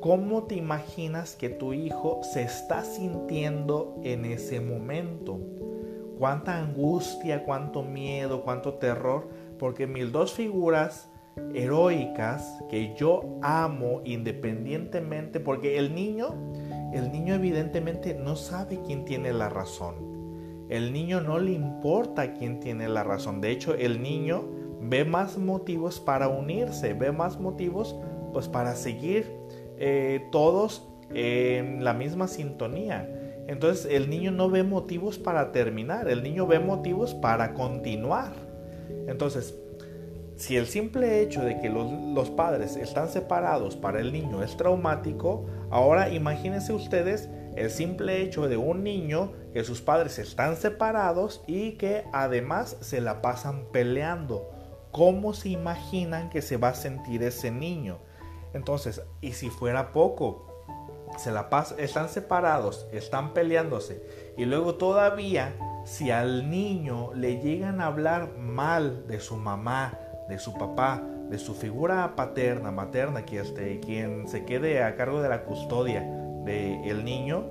[0.00, 5.38] ¿cómo te imaginas que tu hijo se está sintiendo en ese momento?
[6.18, 9.28] ¿Cuánta angustia, cuánto miedo, cuánto terror?
[9.58, 11.10] Porque mil dos figuras
[11.54, 16.34] heroicas que yo amo independientemente, porque el niño,
[16.92, 20.10] el niño evidentemente no sabe quién tiene la razón.
[20.68, 23.40] El niño no le importa quién tiene la razón.
[23.40, 24.44] De hecho, el niño
[24.80, 27.96] ve más motivos para unirse, ve más motivos
[28.32, 29.39] pues para seguir
[29.80, 33.08] eh, todos en la misma sintonía.
[33.48, 38.32] Entonces el niño no ve motivos para terminar, el niño ve motivos para continuar.
[39.08, 39.54] Entonces,
[40.36, 45.46] si el simple hecho de que los, padres están separados para el niño es traumático,
[45.70, 51.72] ahora imagínense ustedes el simple hecho de un niño que sus padres están separados y
[51.72, 54.50] que además se la pasan peleando.
[54.92, 57.98] ¿Cómo se imaginan que se va a sentir ese niño?
[58.52, 60.46] Entonces, y si fuera poco,
[61.18, 64.02] se la están separados, están peleándose
[64.36, 70.38] y luego todavía si al niño le llegan a hablar mal de su mamá, de
[70.38, 75.44] su papá, de su figura paterna, materna, este, quien se quede a cargo de la
[75.44, 76.02] custodia
[76.44, 77.44] del el niño,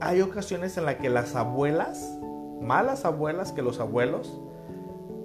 [0.00, 2.18] hay ocasiones en las que las abuelas,
[2.60, 4.40] malas abuelas que los abuelos,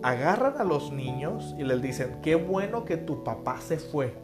[0.04, 4.16] agarran a los niños y les dicen, qué bueno que tu papá se fue,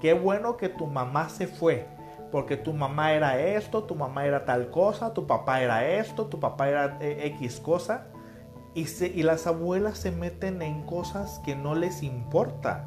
[0.00, 1.86] qué bueno que tu mamá se fue,
[2.30, 6.38] porque tu mamá era esto, tu mamá era tal cosa, tu papá era esto, tu
[6.40, 8.08] papá era eh, X cosa
[8.74, 12.86] y, las abuelas se meten en cosas que no les importa.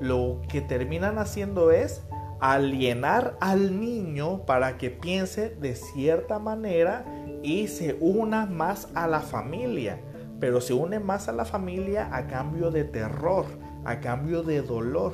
[0.00, 2.02] Lo que terminan haciendo es
[2.40, 7.04] alienar al niño para que piense de cierta manera
[7.42, 10.00] y se una más a la familia.
[10.40, 13.46] Pero se une más a la familia a cambio de terror,
[13.84, 15.12] a cambio de dolor.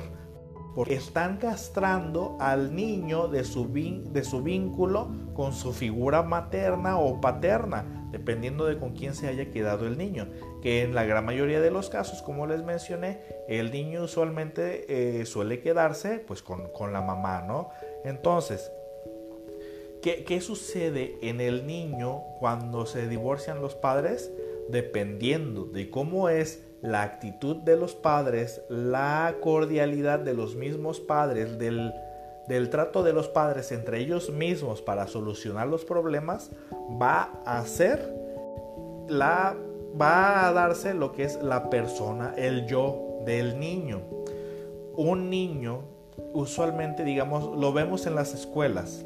[0.75, 7.21] Porque están castrando al niño de su, de su vínculo con su figura materna o
[7.21, 10.29] paterna dependiendo de con quién se haya quedado el niño.
[10.61, 14.85] Que en la gran mayoría de los casos, como les mencioné, el niño usualmente
[15.19, 17.71] eh, suele quedarse pues con, la mamá, ¿no?
[18.05, 18.71] Entonces,
[20.03, 24.31] ¿qué, ¿qué sucede en el niño cuando se divorcian los padres?
[24.69, 31.57] Dependiendo de cómo es la actitud de los padres, la cordialidad de los mismos padres,
[31.57, 31.93] del
[32.47, 36.51] del trato de los padres entre ellos mismos para solucionar los problemas
[37.01, 38.13] va a ser
[39.07, 39.55] la
[39.99, 44.01] va a darse lo que es la persona, el yo del niño.
[44.95, 45.81] Un niño
[46.33, 49.05] usualmente digamos lo vemos en las escuelas.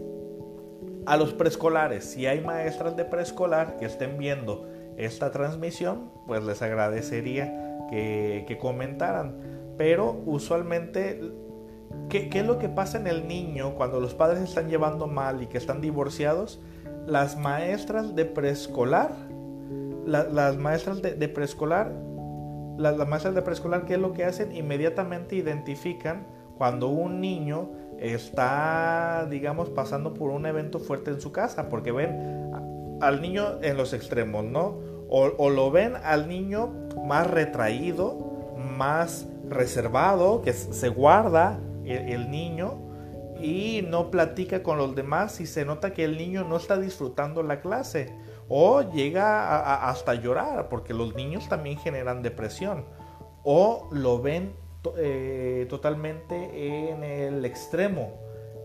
[1.05, 4.65] A los preescolares, si hay maestras de preescolar que estén viendo
[4.97, 9.37] esta transmisión, pues les agradecería que, que comentaran.
[9.77, 11.21] Pero usualmente
[12.09, 15.41] ¿qué, ¿qué, es lo que pasa en el niño cuando los padres están llevando mal
[15.41, 16.59] y que están divorciados?
[17.05, 19.11] Las maestras de preescolar,
[20.05, 21.91] las maestras de, preescolar,
[22.77, 24.53] las, las maestras de preescolar, ¿qué es lo que hacen?
[24.55, 31.69] Inmediatamente identifican cuando un niño está, digamos, pasando por un evento fuerte en su casa,
[31.69, 32.51] porque ven
[32.99, 34.79] al niño en los extremos, ¿no?
[35.09, 36.73] O, lo ven al niño
[37.05, 42.81] más retraído, más reservado, que se guarda el, niño
[43.39, 47.43] y no platica con los demás y se nota que el niño no está disfrutando
[47.43, 48.13] la clase
[48.49, 52.85] o llega hasta llorar porque los niños también generan depresión
[53.43, 54.53] o lo ven
[54.97, 58.13] eh, totalmente en el extremo.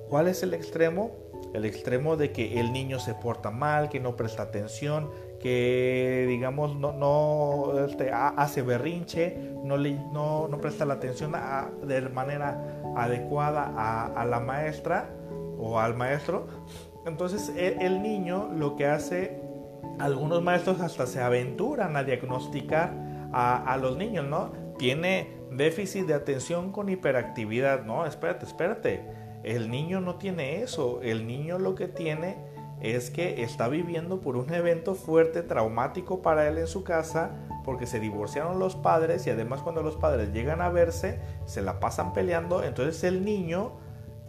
[0.08, 1.12] ¿Cuál es el extremo?
[1.54, 5.10] El extremo de que el niño se porta mal, que no presta atención,
[5.42, 11.32] que digamos no, no este, hace berrinche, no, le, no, no presta la atención
[11.82, 15.10] de manera adecuada a, la maestra
[15.58, 16.46] o al maestro.
[17.04, 19.42] Entonces el, el niño lo que hace,
[19.98, 22.94] algunos maestros hasta se aventuran a diagnosticar
[23.32, 24.52] a, a los niños, ¿no?
[24.78, 27.84] Tiene déficit de atención con hiperactividad.
[27.84, 29.04] No, espérate, espérate.
[29.42, 31.00] El niño no tiene eso.
[31.02, 32.51] El niño lo que tiene
[32.82, 37.30] es que está viviendo por un evento fuerte, traumático para él en su casa,
[37.64, 41.78] porque se divorciaron los padres y además cuando los padres llegan a verse, se la
[41.78, 42.64] pasan peleando.
[42.64, 43.74] Entonces el niño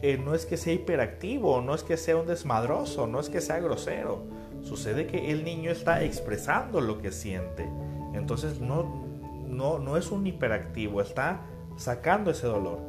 [0.04, 3.42] eh, no es que sea hiperactivo, no es que sea un desmadroso, no es que
[3.42, 4.22] sea grosero.
[4.62, 7.68] Sucede que el niño está expresando lo que siente.
[8.14, 9.04] Entonces no,
[9.48, 11.42] no, no es un hiperactivo, está
[11.76, 12.80] sacando ese dolor.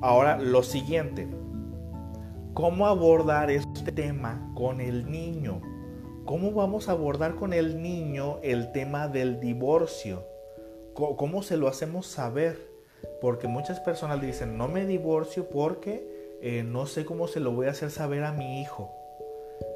[0.00, 1.28] Ahora, lo siguiente,
[2.54, 5.60] ¿cómo abordar este tema con el niño?
[6.24, 10.24] ¿Cómo vamos a abordar con el niño el tema del divorcio?
[10.94, 12.70] ¿Cómo se lo hacemos saber?
[13.20, 17.66] Porque muchas personas dicen, no me divorcio porque eh, no sé cómo se lo voy
[17.66, 18.90] a hacer saber a mi hijo.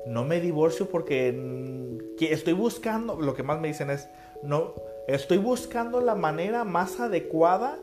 [0.06, 4.08] No me divorcio porque mm, estoy buscando, lo que más me dicen es,
[4.42, 4.74] no,
[5.08, 7.78] Estoy buscando la manera más adecuada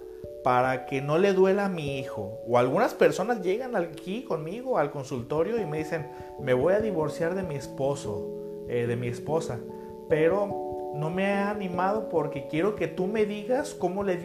[0.46, 2.38] para que no le duela a mi hijo.
[2.48, 6.08] O algunas personas llegan aquí conmigo al consultorio y me dicen,
[6.40, 9.58] me voy a divorciar de mi esposo, eh, de mi esposa,
[10.08, 14.18] pero no me he animado porque quiero que tú me digas cómo le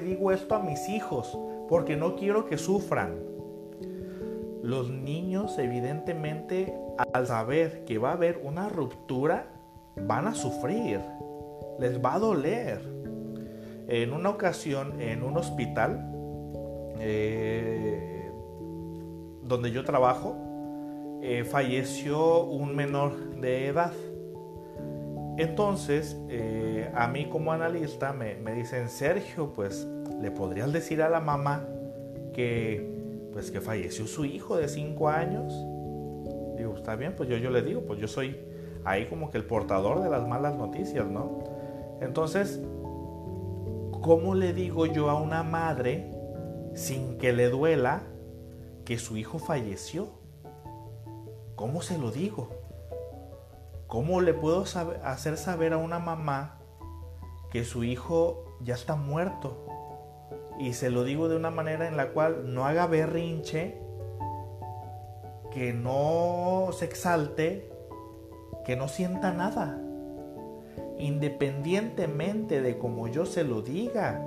[0.00, 1.38] digo esto a mis hijos,
[1.68, 3.22] porque no quiero que sufran.
[4.62, 6.74] Los niños evidentemente
[7.12, 9.48] al saber que va a haber una ruptura,
[9.96, 11.00] van a sufrir
[11.78, 13.01] les va a doler.
[13.92, 16.08] En una ocasión, en un hospital
[16.98, 18.30] eh,
[19.42, 20.34] donde yo trabajo,
[21.20, 23.92] eh, falleció un menor de edad.
[25.36, 29.86] Entonces, eh, a mí como analista me, me, dicen, Sergio, pues
[30.22, 31.68] le podrías decir a la mamá
[32.32, 35.52] que, pues, que falleció su hijo de 5 años.
[36.56, 38.38] Digo, está bien, pues yo, yo le digo, pues yo soy
[38.84, 41.44] ahí como que el portador de las malas noticias, ¿no?
[42.00, 42.58] Entonces,
[44.02, 46.10] ¿cómo le digo yo a una madre
[46.74, 48.02] sin que le duela
[48.84, 50.10] que su hijo falleció?
[51.54, 52.50] ¿Cómo se lo digo?
[53.86, 54.64] ¿Cómo le puedo
[55.04, 56.58] hacer saber a una mamá
[57.50, 59.66] que su hijo ya está muerto?
[60.58, 63.80] Y se lo digo de una manera en la cual no haga berrinche,
[65.52, 67.70] que no se exalte,
[68.64, 69.81] que no sienta nada
[71.02, 74.24] independientemente de cómo yo se lo diga,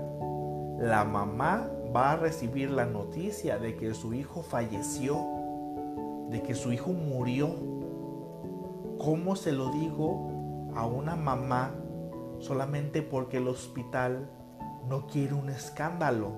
[0.78, 5.18] la mamá va a recibir la noticia de que su hijo falleció,
[6.30, 7.50] de que su hijo murió.
[9.00, 11.72] ¿Cómo se lo digo a una mamá
[12.40, 14.30] solamente porque el hospital
[14.90, 16.34] no quiere un escándalo?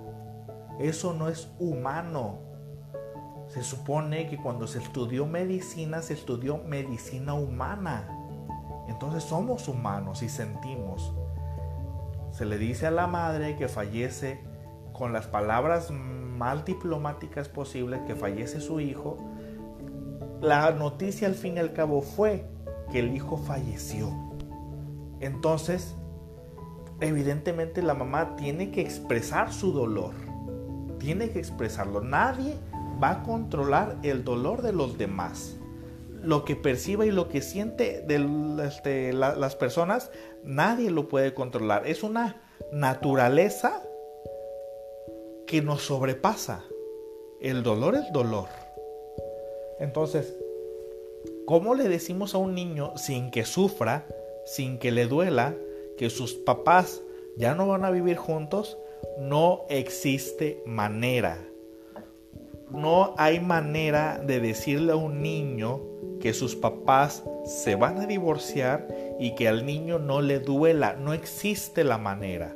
[0.79, 2.41] Eso no es humano.
[3.47, 8.16] Se supone que cuando se estudió medicina, se estudió medicina humana.
[8.87, 11.13] Entonces somos humanos y sentimos.
[12.31, 14.39] Se le dice a la madre que fallece
[14.93, 19.17] con las palabras más diplomáticas posibles, que fallece su hijo.
[20.41, 22.45] La noticia al fin y al cabo fue
[22.91, 24.09] que el hijo falleció.
[25.19, 25.95] Entonces,
[27.01, 30.13] evidentemente la mamá tiene que expresar su dolor.
[30.99, 32.01] Tiene que expresarlo.
[32.01, 32.55] Nadie
[33.01, 35.57] va a controlar el dolor de los demás
[36.23, 40.11] lo que perciba y lo que siente de este, las personas,
[40.43, 41.87] nadie lo puede controlar.
[41.87, 42.41] Es una
[42.71, 43.83] naturaleza
[45.45, 46.63] que nos sobrepasa.
[47.39, 48.47] El dolor es dolor.
[49.79, 50.35] Entonces,
[51.45, 54.05] ¿cómo le decimos a un niño sin que sufra,
[54.45, 55.55] sin que le duela,
[55.97, 57.01] que sus papás
[57.37, 58.77] ya no van a vivir juntos?
[59.19, 61.37] No existe manera.
[62.69, 65.79] no hay manera de decirle a un niño
[66.19, 68.87] que sus papás se van a divorciar
[69.19, 70.95] y que al niño no le duela.
[70.95, 72.55] No existe la manera.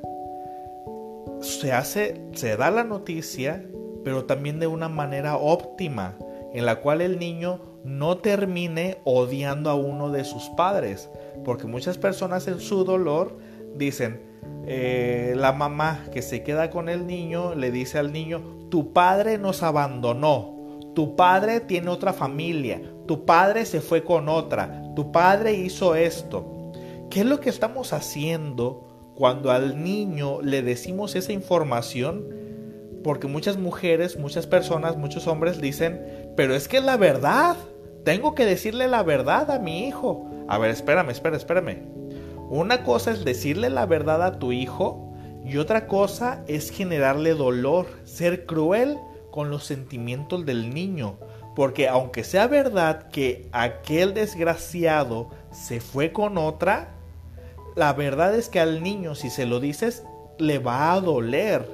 [1.41, 3.65] Se hace, se da la noticia,
[4.03, 6.17] pero también de una manera óptima,
[6.53, 11.09] en la cual el niño no termine odiando a uno de sus padres.
[11.43, 13.37] Porque muchas personas en su dolor
[13.75, 14.21] dicen,
[14.65, 19.37] eh, la mamá que se queda con el niño le dice al niño, tu padre
[19.37, 20.55] nos abandonó,
[20.93, 26.71] tu padre tiene otra familia, tu padre se fue con otra, tu padre hizo esto.
[27.09, 32.25] ¿Qué es lo que estamos haciendo cuando al niño le decimos esa información?
[33.03, 37.55] Porque muchas mujeres, muchas personas, muchos hombres dicen, pero es que es la verdad,
[38.03, 40.29] tengo que decirle la verdad a mi hijo.
[40.47, 41.77] A ver, espérame, espérame, espérame.
[42.49, 45.13] Una cosa es decirle la verdad a tu hijo
[45.45, 48.97] y otra cosa es generarle dolor, ser cruel
[49.31, 51.17] con los sentimientos del niño.
[51.55, 56.93] Porque aunque sea verdad que aquel desgraciado se fue con otra,
[57.75, 60.03] la verdad es que al niño si se lo dices
[60.37, 61.67] le va a doler.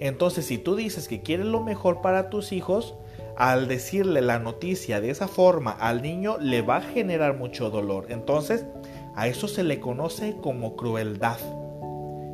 [0.00, 2.94] Entonces si tú dices que quieres lo mejor para tus hijos,
[3.36, 8.06] al decirle la noticia de esa forma al niño le va a generar mucho dolor.
[8.10, 8.66] Entonces
[9.14, 11.38] a eso se le conoce como crueldad.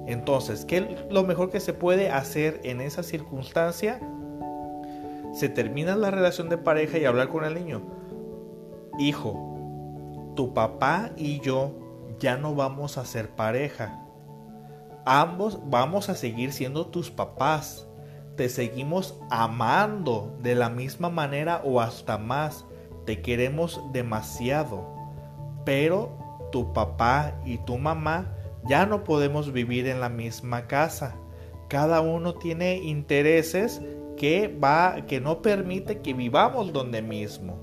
[0.07, 4.01] Entonces, ¿qué es lo mejor que se puede hacer en esa circunstancia?
[5.39, 7.81] Se termina la relación de pareja y hablar con el niño.
[8.99, 11.79] Hijo, tu papá y yo
[12.19, 14.05] ya no vamos a ser pareja.
[15.07, 17.87] Ambos vamos a seguir siendo tus papás.
[18.35, 22.65] Te seguimos amando de la misma manera o hasta más.
[23.07, 24.93] Te queremos demasiado.
[25.65, 26.19] Pero
[26.51, 28.35] tu papá y tu mamá
[28.65, 31.15] ya no podemos vivir en la misma casa.
[31.69, 33.81] Cada uno tiene intereses
[34.19, 37.57] que va que no permite que vivamos donde mismo.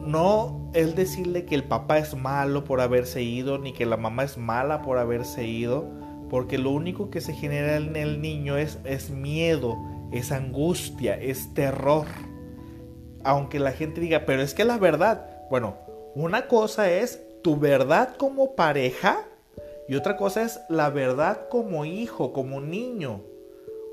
[0.00, 4.24] No es decirle que el papá es malo por haberse ido ni que la mamá
[4.24, 5.86] es mala por haberse ido,
[6.30, 9.76] porque lo único que se genera en el niño es, es miedo,
[10.10, 12.06] es angustia, es terror.
[13.24, 15.76] Aunque la gente diga, pero es que la verdad, bueno,
[16.14, 19.24] una cosa es tu verdad como pareja
[19.88, 23.22] y otra cosa es la verdad como hijo, como niño.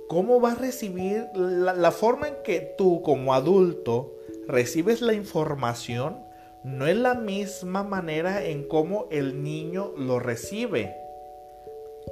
[0.07, 4.15] ¿Cómo vas a recibir la, forma en que tú como adulto
[4.47, 6.19] recibes la información?
[6.63, 10.95] No es la misma manera en cómo el niño lo recibe.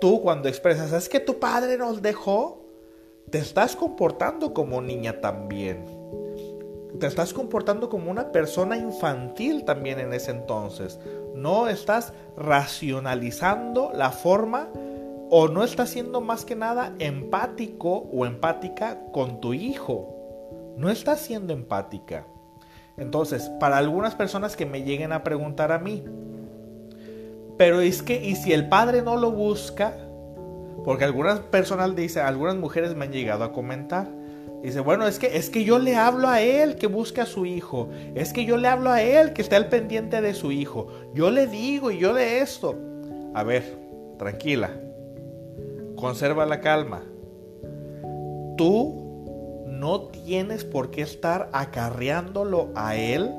[0.02, 2.66] Tú cuando expresas, es que tu padre nos dejó,
[3.30, 5.86] te estás comportando como niña también
[7.00, 11.00] te estás comportando como una persona infantil también en ese entonces.
[11.34, 14.70] No estás racionalizando la forma
[15.30, 20.74] o no estás siendo más que nada empático o empática con tu hijo.
[20.78, 22.26] No estás siendo empática.
[22.98, 26.04] Entonces, para algunas personas que me lleguen a preguntar a mí,
[27.58, 29.94] pero es que, ¿y si el padre no lo busca?
[30.84, 34.08] Porque algunas personas dicen, algunas mujeres me han llegado a comentar,
[34.66, 37.46] Dice, bueno, es que, es que yo le hablo a él que busque a su
[37.46, 37.90] hijo.
[38.16, 40.88] Es que yo le hablo a él que esté al pendiente de su hijo.
[41.14, 42.76] Yo le digo y yo le esto.
[43.36, 43.78] A ver,
[44.18, 44.72] tranquila.
[46.06, 47.02] Conserva la calma.
[48.58, 53.34] Tú no tienes por qué estar acarreándolo a él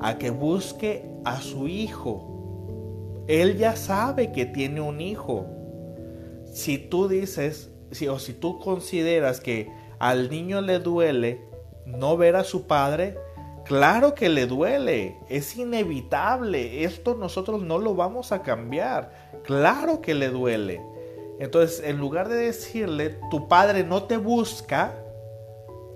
[0.00, 3.24] a que busque a su hijo.
[3.26, 5.46] Él ya sabe que tiene un hijo.
[6.44, 11.40] Si tú dices, si, o si tú consideras que al niño le duele
[11.86, 13.18] no ver a su padre,
[13.64, 19.10] claro que le duele, es inevitable, esto nosotros no lo vamos a cambiar,
[19.42, 20.80] claro que le duele.
[21.38, 24.94] Entonces, en lugar de decirle, tu padre no te busca,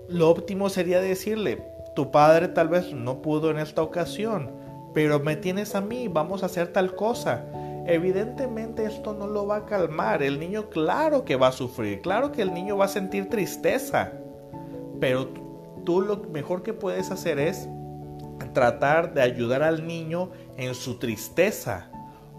[0.09, 1.65] lo óptimo sería decirle,
[1.95, 4.51] tu padre tal vez no pudo en esta ocasión,
[4.93, 7.47] pero me tienes a mí, vamos a hacer tal cosa.
[7.87, 10.23] Evidentemente esto no lo va a calmar.
[10.23, 14.13] El niño claro que va a sufrir, claro que el niño va a sentir tristeza.
[15.01, 15.29] Pero
[15.85, 17.69] tú lo mejor que puedes hacer es
[18.53, 21.90] tratar de ayudar al niño en su tristeza.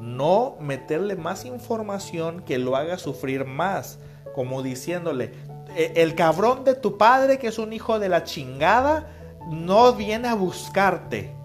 [0.01, 3.99] No meterle más información que lo haga sufrir más.
[4.35, 5.31] Como diciéndole,
[5.75, 9.11] e, el cabrón de tu padre que es un hijo de la chingada
[9.49, 11.41] no viene a buscarte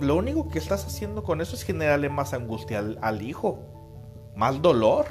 [0.00, 3.58] lo único que estás haciendo con eso es generarle más angustia al, hijo,
[4.36, 5.06] más dolor.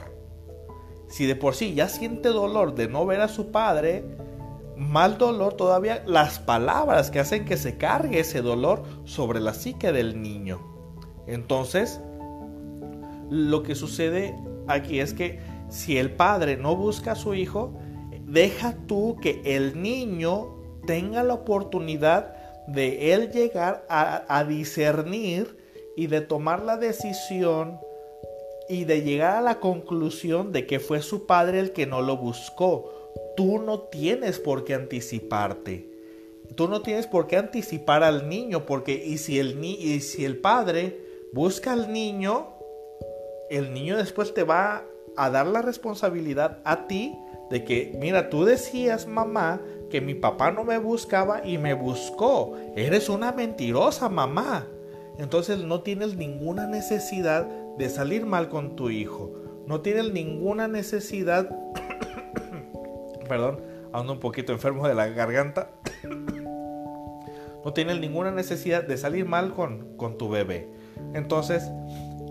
[1.09, 4.05] Si de por sí ya siente dolor de no ver a su padre,
[4.77, 9.91] más dolor todavía las palabras que hacen que se cargue ese dolor sobre la psique
[9.91, 10.61] del niño.
[11.27, 11.99] Entonces,
[13.29, 14.35] lo que sucede
[14.67, 17.73] aquí es que si el padre no busca a su hijo,
[18.25, 20.55] deja tú que el niño
[20.85, 22.35] tenga la oportunidad
[22.67, 25.57] de él llegar a, discernir
[25.95, 27.79] y de tomar la decisión
[28.69, 32.17] y de llegar a la conclusión de que fue su padre el que no lo
[32.17, 32.91] buscó.
[33.37, 35.89] Tú no tienes por qué anticiparte.
[36.55, 40.25] Tú no tienes por qué anticipar al niño, porque y si el, ni y si
[40.25, 40.99] el padre
[41.33, 42.56] busca al niño,
[43.49, 44.83] el niño después te va
[45.15, 47.17] a dar la responsabilidad a ti
[47.49, 52.55] de que, mira, tú decías, mamá, que mi papá no me buscaba y me buscó.
[52.75, 54.67] Eres una mentirosa, mamá.
[55.17, 57.45] Entonces no tienes ninguna necesidad
[57.77, 59.31] de salir mal con tu hijo.
[59.65, 61.49] No tienes ninguna necesidad,
[63.27, 63.61] perdón,
[63.93, 65.71] ando un poquito enfermo de la garganta.
[67.65, 70.69] no tienes ninguna necesidad de salir mal con, con tu bebé.
[71.13, 71.63] Entonces,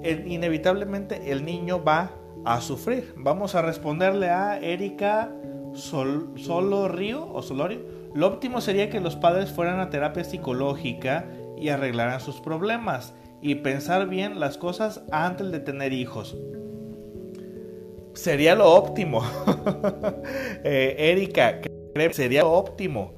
[0.05, 2.11] inevitablemente el niño va
[2.45, 3.15] a sufrir.
[3.17, 5.33] Vamos a responderle a Erika
[5.75, 6.31] Sol,
[6.89, 7.81] Río o Solorio.
[8.15, 11.27] Lo óptimo sería que los padres fueran a terapia psicológica
[11.59, 16.37] y arreglaran sus problemas y pensar bien las cosas antes de tener hijos.
[18.15, 19.23] Sería lo óptimo.
[20.65, 21.61] eh, Erika,
[22.13, 23.15] sería lo óptimo.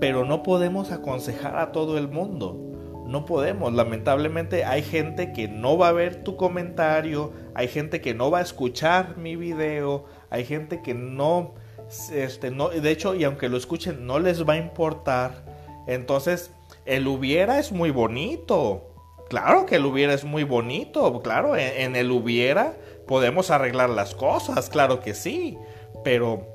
[0.00, 2.69] Pero no podemos aconsejar a todo el mundo.
[3.10, 3.72] No podemos.
[3.72, 7.32] Lamentablemente hay gente que no va a ver tu comentario.
[7.54, 10.04] Hay gente que no va a escuchar mi video.
[10.30, 11.54] Hay gente que no...
[12.12, 15.44] Este, no de hecho, y aunque lo escuchen, no les va a importar.
[15.88, 16.52] Entonces,
[16.84, 18.86] el hubiera es muy bonito.
[19.28, 22.74] Claro que el hubiera es muy bonito, claro, en, el hubiera
[23.06, 25.56] podemos arreglar las cosas, claro que sí,
[26.02, 26.48] pero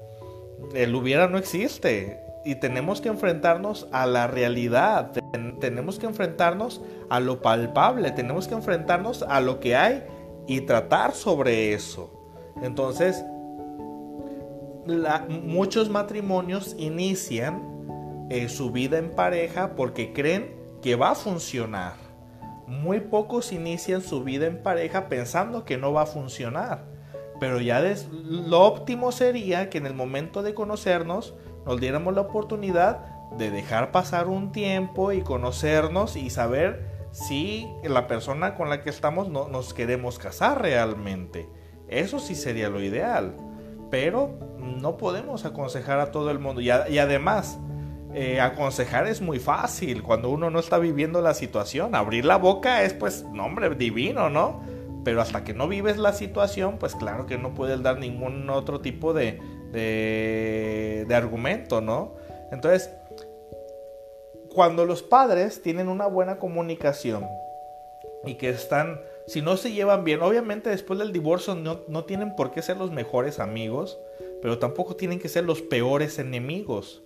[0.73, 5.11] el hubiera no existe y tenemos que enfrentarnos a la realidad,
[5.59, 10.03] tenemos que enfrentarnos a lo palpable, tenemos que enfrentarnos a lo que hay
[10.47, 12.11] y tratar sobre eso.
[12.61, 13.25] Entonces,
[15.27, 22.05] muchos matrimonios inician eh, su vida en pareja porque creen que va a funcionar
[22.67, 26.85] muy pocos inician su vida en pareja pensando que no va a funcionar.
[27.39, 31.35] Pero ya lo óptimo sería que en el momento de conocernos
[31.65, 32.99] nos diéramos la oportunidad
[33.37, 38.89] de dejar pasar un tiempo y conocernos y saber si la persona con la que
[38.89, 41.49] estamos no, nos queremos casar realmente.
[41.87, 43.35] Eso sí sería lo ideal.
[43.89, 46.61] Pero no podemos aconsejar a todo el mundo.
[46.61, 47.59] y además,
[48.17, 51.95] eh, aconsejar es muy fácil cuando uno no está viviendo la situación.
[51.95, 54.61] Abrir la boca es pues, nombre divino, ¿no?
[55.03, 58.79] Pero hasta que no vives la situación, pues claro que no puedes dar ningún otro
[58.79, 59.41] tipo de,
[59.75, 62.15] de, argumento, ¿no?
[62.51, 62.89] Entonces,
[64.53, 67.25] cuando los padres tienen una buena comunicación
[68.25, 72.35] y que están, si no se llevan bien, obviamente después del divorcio no, no tienen
[72.35, 73.99] por qué ser los mejores amigos,
[74.41, 77.03] pero tampoco tienen que ser los peores enemigos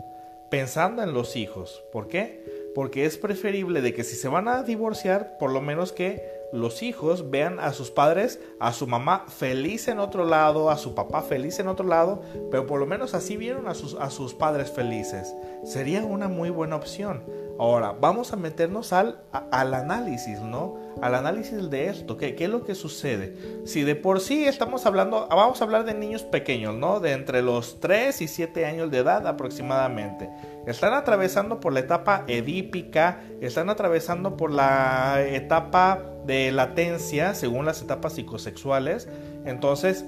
[0.49, 1.84] pensando en los hijos.
[1.91, 2.43] ¿Por qué?
[2.76, 6.81] Porque es preferible de que si se van a divorciar, por lo menos que los
[6.81, 11.21] hijos vean a sus padres, a su mamá feliz en otro lado, a su papá
[11.21, 14.71] feliz en otro lado, pero por lo menos así vieron a sus, a sus padres
[14.71, 15.33] felices.
[15.63, 17.23] Sería una muy buena opción.
[17.60, 20.78] Ahora, vamos a meternos al, al análisis, ¿no?
[21.01, 23.36] Al análisis de esto, ¿qué, ¿qué, es lo que sucede?
[23.66, 27.01] Si de por sí estamos hablando, vamos a hablar de niños pequeños, ¿no?
[27.01, 30.30] De entre los 3 y 7 años de edad aproximadamente.
[30.68, 37.82] Están atravesando por la etapa edípica, están atravesando por la etapa de latencia, según las
[37.82, 39.10] etapas psicosexuales.
[39.43, 40.05] Entonces,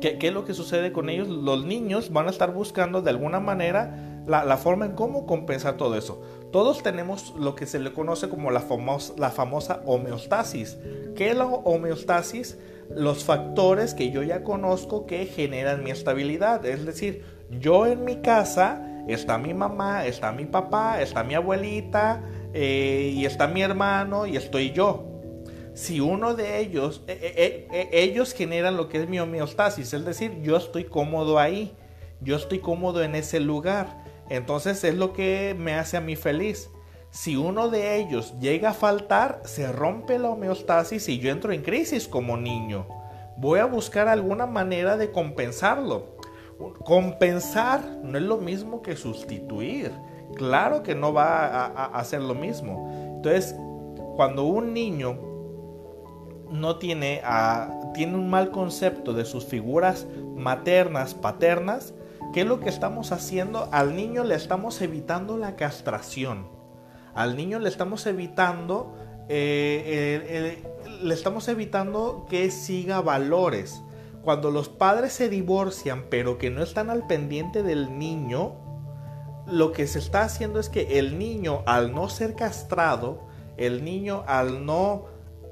[0.00, 1.28] ¿qué, ¿qué, es lo que sucede con ellos?
[1.28, 5.96] Los niños van a estar buscando de alguna manera la, forma en cómo compensar todo
[5.96, 6.20] eso.
[6.54, 10.78] Todos tenemos lo que se le conoce como la, famosa homeostasis.
[11.16, 12.60] ¿Qué es la homeostasis?
[12.94, 16.64] Los factores que yo ya conozco que generan mi estabilidad.
[16.64, 22.22] Es decir, yo en mi casa está mi mamá, está mi papá, está mi abuelita
[22.52, 25.08] eh, y está mi hermano y estoy yo.
[25.74, 30.40] Si uno de ellos, eh, eh, ellos generan lo que es mi homeostasis, es decir,
[30.42, 31.74] yo estoy cómodo ahí,
[32.20, 34.03] yo estoy cómodo en ese lugar.
[34.28, 36.70] Entonces es lo que me hace a mí feliz.
[37.10, 41.62] Si uno de ellos llega a faltar, se rompe la homeostasis y yo entro en
[41.62, 42.86] crisis como niño.
[43.36, 46.16] Voy a buscar alguna manera de compensarlo.
[46.84, 49.92] Compensar no es lo mismo que sustituir.
[50.34, 53.14] Claro que no va a, hacer lo mismo.
[53.16, 53.54] Entonces,
[54.16, 55.18] cuando un niño
[56.50, 57.22] no tiene,
[57.94, 60.06] tiene un mal concepto de sus figuras
[60.36, 61.94] maternas, paternas,
[62.34, 63.68] ¿Qué es lo que estamos haciendo?
[63.70, 66.48] Al niño le estamos evitando la castración.
[67.14, 68.96] Al niño le estamos evitando,
[69.28, 70.60] eh,
[71.00, 73.80] le estamos evitando que siga valores.
[74.24, 78.56] Cuando los padres se divorcian pero que no están al pendiente del niño,
[79.46, 84.24] lo que se está haciendo es que el niño, al no ser castrado, el niño
[84.26, 85.04] al no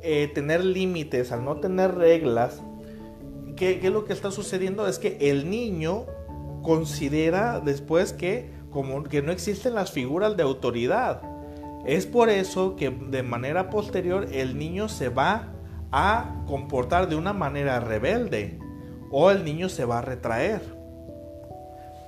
[0.03, 2.61] eh, tener límites, al no tener reglas,
[3.55, 4.89] ¿qué, es lo que está sucediendo?
[4.89, 6.07] Es que el niño
[6.63, 11.23] considera después que, como, que no existen las figuras de autoridad.
[11.87, 15.53] Es por eso que de manera posterior el niño se va
[15.91, 18.59] a comportar de una manera rebelde
[19.11, 20.63] o el niño se va a retraer.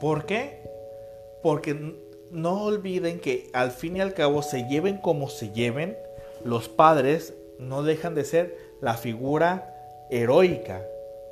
[0.01, 0.63] ¿Por qué?
[1.43, 1.95] Porque
[2.31, 5.97] no olviden que al fin y al cabo se lleven como se lleven,
[6.45, 10.83] los padres no dejan de ser la figura heroica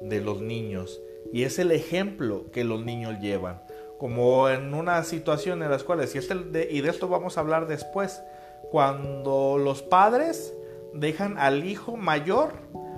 [0.01, 1.01] de los niños
[1.33, 3.63] y es el ejemplo que los niños llevan.
[3.99, 6.35] Como en una situación en las cuales, y, este,
[6.71, 8.23] y de esto vamos a hablar después,
[8.71, 10.55] cuando los padres
[10.93, 12.53] dejan al hijo mayor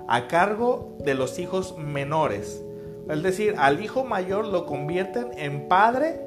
[0.07, 2.63] a cargo de los hijos menores.
[3.09, 6.21] Es decir, al hijo mayor lo convierten en padre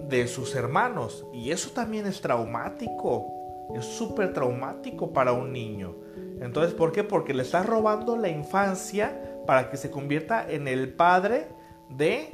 [0.00, 1.26] de sus hermanos.
[1.32, 3.32] Y eso también es traumático.
[3.74, 5.96] Es súper traumático para un niño.
[6.40, 7.04] Entonces, ¿por qué?
[7.04, 11.48] Porque le está robando la infancia para que se convierta en el padre
[11.88, 12.28] de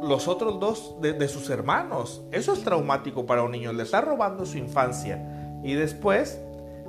[0.00, 2.22] los otros dos de, sus hermanos.
[2.30, 3.72] Eso es traumático para un niño.
[3.72, 5.60] Le está robando su infancia.
[5.64, 6.40] Y después,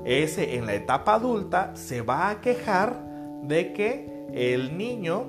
[0.06, 3.04] ese en la etapa adulta se va a quejar
[3.42, 5.26] de que el niño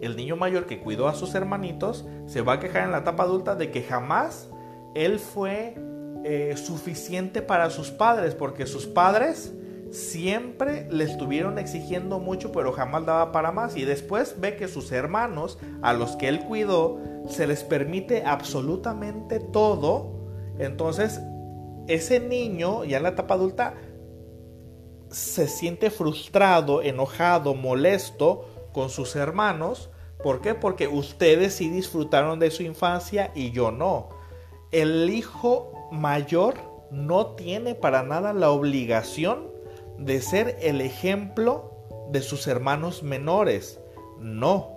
[0.00, 3.24] el niño mayor que cuidó a sus hermanitos se va a quejar en la etapa
[3.24, 4.48] adulta de que jamás
[4.94, 5.74] él fue
[6.22, 9.52] eh, suficiente para sus padres, porque sus padres
[9.90, 13.76] siempre le estuvieron exigiendo mucho, pero jamás daba para más.
[13.76, 19.40] Y después ve que sus hermanos, a los que él cuidó, se les permite absolutamente
[19.40, 20.12] todo.
[20.58, 21.20] Entonces,
[21.86, 23.74] ese niño, ya en la etapa adulta,
[25.10, 29.90] se siente frustrado, enojado, molesto con sus hermanos.
[30.22, 30.54] ¿Por qué?
[30.54, 34.10] Porque ustedes sí disfrutaron de su infancia y yo no.
[34.70, 36.56] El hijo mayor
[36.90, 39.57] no tiene para nada la obligación
[39.98, 41.72] de ser el ejemplo
[42.10, 43.80] de sus hermanos menores.
[44.18, 44.76] No.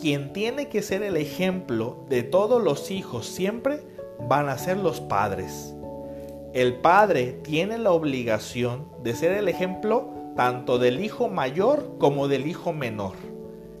[0.00, 3.80] Quien tiene que ser el ejemplo de todos los hijos siempre
[4.28, 5.74] van a ser los padres.
[6.52, 12.46] El padre tiene la obligación de ser el ejemplo tanto del hijo mayor como del
[12.46, 13.14] hijo menor.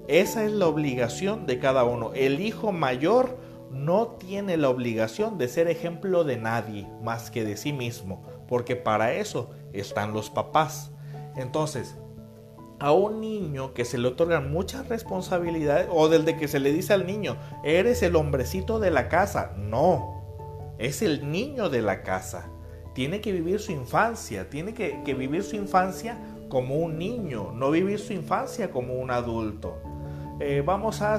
[0.08, 2.12] Esa es la obligación de cada uno.
[2.14, 3.38] El hijo mayor
[3.70, 8.76] no tiene la obligación de ser ejemplo de nadie más que de sí mismo, porque
[8.76, 10.90] para eso están los papás.
[11.36, 11.96] Entonces,
[12.78, 16.72] a un niño que se le otorgan muchas responsabilidades, o del de que se le
[16.72, 22.02] dice al niño, eres el hombrecito de la casa, no, es el niño de la
[22.02, 22.50] casa.
[22.94, 26.18] Tiene que vivir su infancia, tiene que, que vivir su infancia
[26.48, 29.78] como un niño, no vivir su infancia como un adulto.
[30.40, 31.18] Eh, vamos a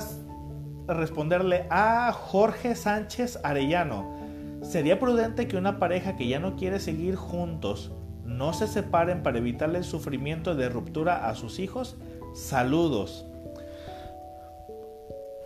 [0.88, 4.14] responderle a Jorge Sánchez Arellano.
[4.62, 7.92] ¿Sería prudente que una pareja que ya no quiere seguir juntos
[8.36, 11.96] no se separen para evitarle el sufrimiento de ruptura a sus hijos?
[12.34, 13.26] Saludos.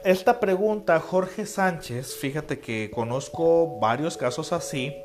[0.03, 4.95] Esta pregunta, Jorge Sánchez, fíjate que conozco varios casos así.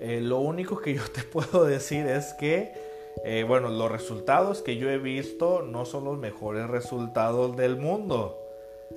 [0.00, 2.86] Eh, lo único que yo te puedo decir es que
[3.24, 8.42] eh, bueno, los resultados que yo he visto no son los mejores resultados del mundo.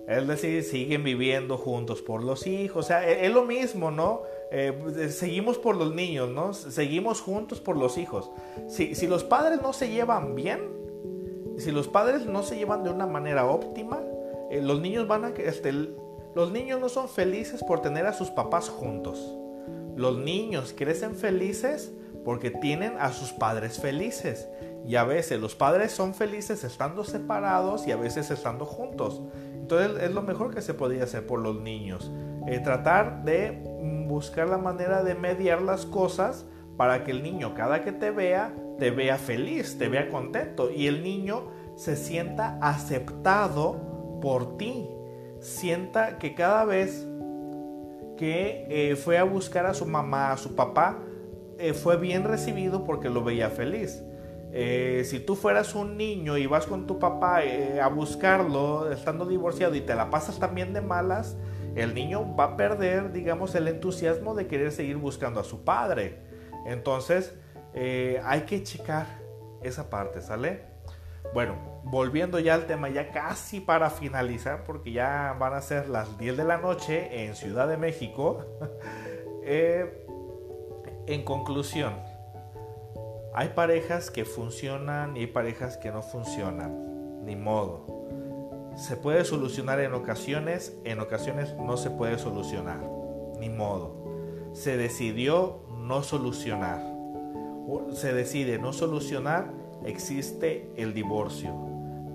[0.07, 2.86] Es decir, siguen viviendo juntos por los hijos.
[2.86, 4.24] O sea, e-, es, lo mismo, ¿no?
[4.52, 6.54] Eh, seguimos por los niños, ¿no?
[6.54, 8.32] Seguimos juntos por los hijos.
[8.68, 10.60] Si, si los padres no se llevan bien,
[11.58, 14.02] si los padres no se llevan de una manera óptima,
[14.50, 15.30] eh, los niños van a...
[15.30, 15.72] Este,
[16.36, 19.36] los niños no son felices por tener a sus papás juntos.
[19.95, 21.91] Los niños crecen felices
[22.24, 24.47] porque tienen a sus padres felices.
[24.86, 29.22] Y a veces los padres son felices estando separados y a veces estando juntos.
[29.54, 32.12] Entonces es lo mejor que se podría hacer por los niños.
[32.47, 33.62] Eh, tratar de
[34.10, 36.45] buscar la manera de mediar las cosas
[36.76, 40.88] para que el niño cada que te vea, te vea feliz, te vea contento y
[40.88, 41.43] el niño
[41.76, 44.89] se sienta aceptado por ti.
[45.39, 47.07] Sienta que cada vez
[48.18, 50.99] que eh, fue a buscar a su mamá, a su papá,
[51.57, 54.03] eh, fue bien recibido porque lo veía feliz.
[54.51, 57.41] Eh, si tú fueras un niño y vas con tu papá
[57.82, 61.38] a buscarlo estando divorciado y te la pasas también de malas,
[61.80, 66.19] el niño va a perder, digamos, el entusiasmo de querer seguir buscando a su padre.
[66.65, 67.36] Entonces,
[67.73, 69.05] hay que checar
[69.61, 70.63] esa parte, ¿sale?
[71.34, 76.17] Bueno, volviendo ya al tema, ya casi para finalizar, porque ya van a ser las
[76.17, 78.45] 10 de la noche en Ciudad de México.
[81.09, 81.95] En conclusión,
[83.34, 87.99] hay parejas que funcionan y hay parejas que no funcionan, ni modo.
[88.80, 92.80] Se puede solucionar en ocasiones, en ocasiones no se puede solucionar.
[93.38, 94.51] Ni modo.
[94.53, 96.82] Se decidió no solucionar.
[97.91, 99.51] Se decide no solucionar,
[99.86, 101.53] existe el divorcio.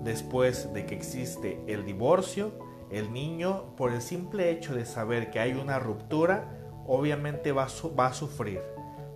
[0.03, 2.51] Después de que existe el divorcio,
[2.89, 6.49] el niño, por el simple hecho de saber que hay una ruptura,
[6.87, 8.61] obviamente va a, sufrir.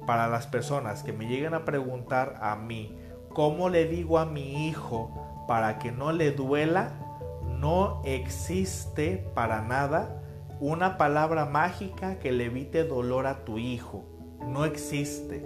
[0.06, 2.96] Para las personas que me lleguen a preguntar a mí,
[3.30, 7.09] ¿cómo le digo a mi hijo para que no le duela?
[7.60, 10.22] No existe para nada
[10.60, 14.04] una palabra mágica que le evite dolor a tu hijo.
[14.48, 15.46] No existe.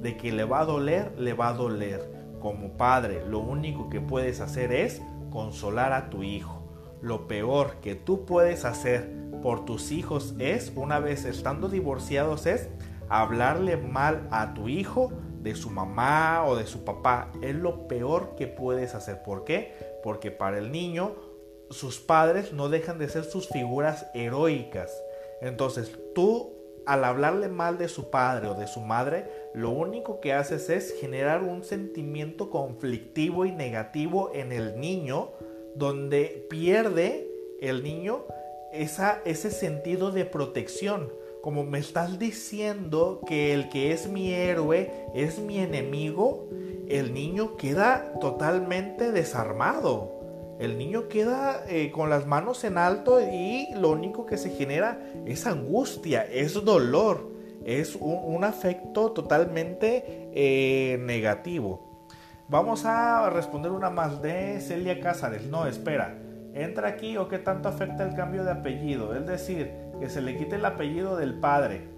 [0.00, 2.00] De que le va a doler, le va a doler.
[2.40, 5.00] Como padre, lo único que puedes hacer es
[5.30, 6.62] consolar a tu hijo.
[7.00, 9.10] Lo peor que tú puedes hacer
[9.42, 12.68] por tus hijos es, una vez estando divorciados, es
[13.08, 17.30] hablarle mal a tu hijo de su mamá o de su papá.
[17.42, 19.22] Es lo peor que puedes hacer.
[19.22, 20.00] ¿Por qué?
[20.02, 21.31] Porque para el niño
[21.72, 24.92] sus padres no dejan de ser sus figuras heroicas.
[25.40, 30.32] Entonces tú al hablarle mal de su padre o de su madre, lo único que
[30.32, 35.30] haces es generar un sentimiento conflictivo y negativo en el niño,
[35.74, 37.28] donde pierde
[37.60, 38.24] el niño
[38.72, 41.12] esa, ese sentido de protección.
[41.40, 46.48] Como me estás diciendo que el que es mi héroe es mi enemigo,
[46.88, 50.21] el niño queda totalmente desarmado
[50.62, 55.00] el niño queda eh, con las manos en alto y lo único que se genera
[55.26, 57.32] es angustia, es dolor,
[57.64, 62.06] es un, afecto totalmente eh, negativo.
[62.48, 65.46] Vamos a responder una más de Celia Cázares.
[65.46, 66.18] No, espera.
[66.54, 69.16] Entra aquí o qué tanto afecta el cambio de apellido.
[69.16, 71.88] Es decir, que se le quite el apellido del padre.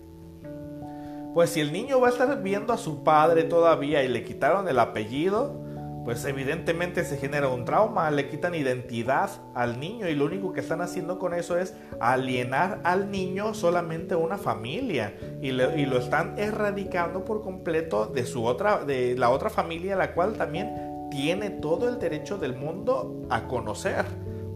[1.34, 4.68] Pues si el niño va a estar viendo a su padre todavía y le quitaron
[4.68, 5.64] el apellido,
[6.04, 10.60] pues evidentemente se genera un trauma, le quitan identidad al niño y lo único que
[10.60, 16.38] están haciendo con eso es alienar al niño solamente a una familia y, lo están
[16.38, 21.88] erradicando por completo de su otra, de la otra familia, la cual también tiene todo
[21.88, 24.04] el derecho del mundo a conocer.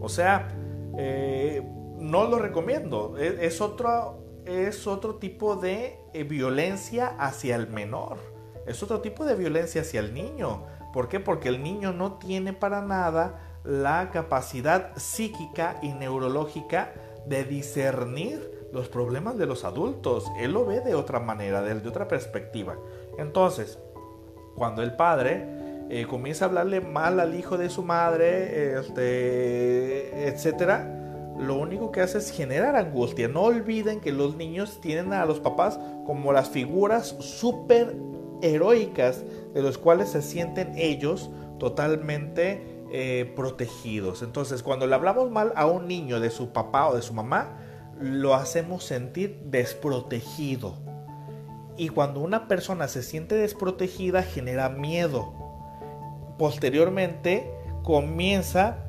[0.01, 0.49] O sea,
[0.97, 1.63] eh,
[1.97, 3.15] no lo recomiendo.
[3.17, 8.17] E, es, otro, es otro tipo de eh, violencia hacia el menor.
[8.67, 11.19] Es otro tipo de violencia hacia el niño ¿Por qué?
[11.19, 16.93] Porque el niño no tiene para nada la capacidad psíquica y neurológica
[17.25, 20.25] de discernir los problemas de los adultos.
[20.39, 22.77] Él lo ve de otra manera, de, otra perspectiva.
[23.17, 23.79] Entonces,
[24.55, 25.45] cuando el padre
[25.89, 30.95] eh, comienza a hablarle mal al hijo de su madre, este, etcétera,
[31.39, 33.27] lo único que hace es generar angustia.
[33.27, 37.95] No olviden que los niños tienen a los papás como las figuras súper
[38.41, 39.23] heroicas
[39.53, 41.29] de los cuales se sienten ellos
[41.59, 44.21] totalmente eh, protegidos.
[44.21, 47.57] Entonces, cuando le hablamos mal a un niño de su papá o de su mamá,
[47.99, 50.75] lo hacemos sentir desprotegido.
[51.77, 55.33] Y cuando una persona se siente desprotegida, genera miedo.
[56.37, 57.51] Posteriormente
[57.83, 58.85] comienza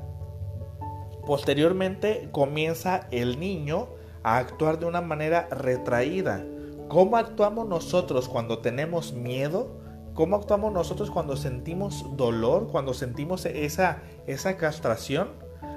[1.26, 3.88] posteriormente comienza el niño
[4.24, 6.44] a actuar de una manera retraída.
[6.91, 9.68] ¿Cómo actuamos nosotros cuando tenemos miedo?
[10.12, 15.28] ¿Cómo actuamos nosotros cuando sentimos dolor, cuando sentimos esa, esa castración?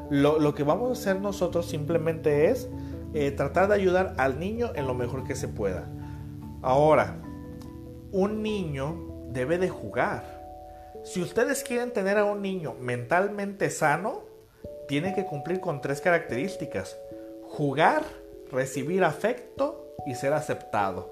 [0.10, 2.68] Lo, que vamos a hacer nosotros simplemente es
[3.14, 5.88] eh, tratar de ayudar al niño en lo mejor que se pueda.
[6.64, 7.22] Ahora,
[8.12, 10.42] un niño debe de jugar.
[11.04, 14.24] Si ustedes quieren tener a un niño mentalmente sano,
[14.88, 16.98] tiene que cumplir con tres características.
[17.44, 18.02] Jugar,
[18.52, 21.10] recibir afecto y ser aceptado.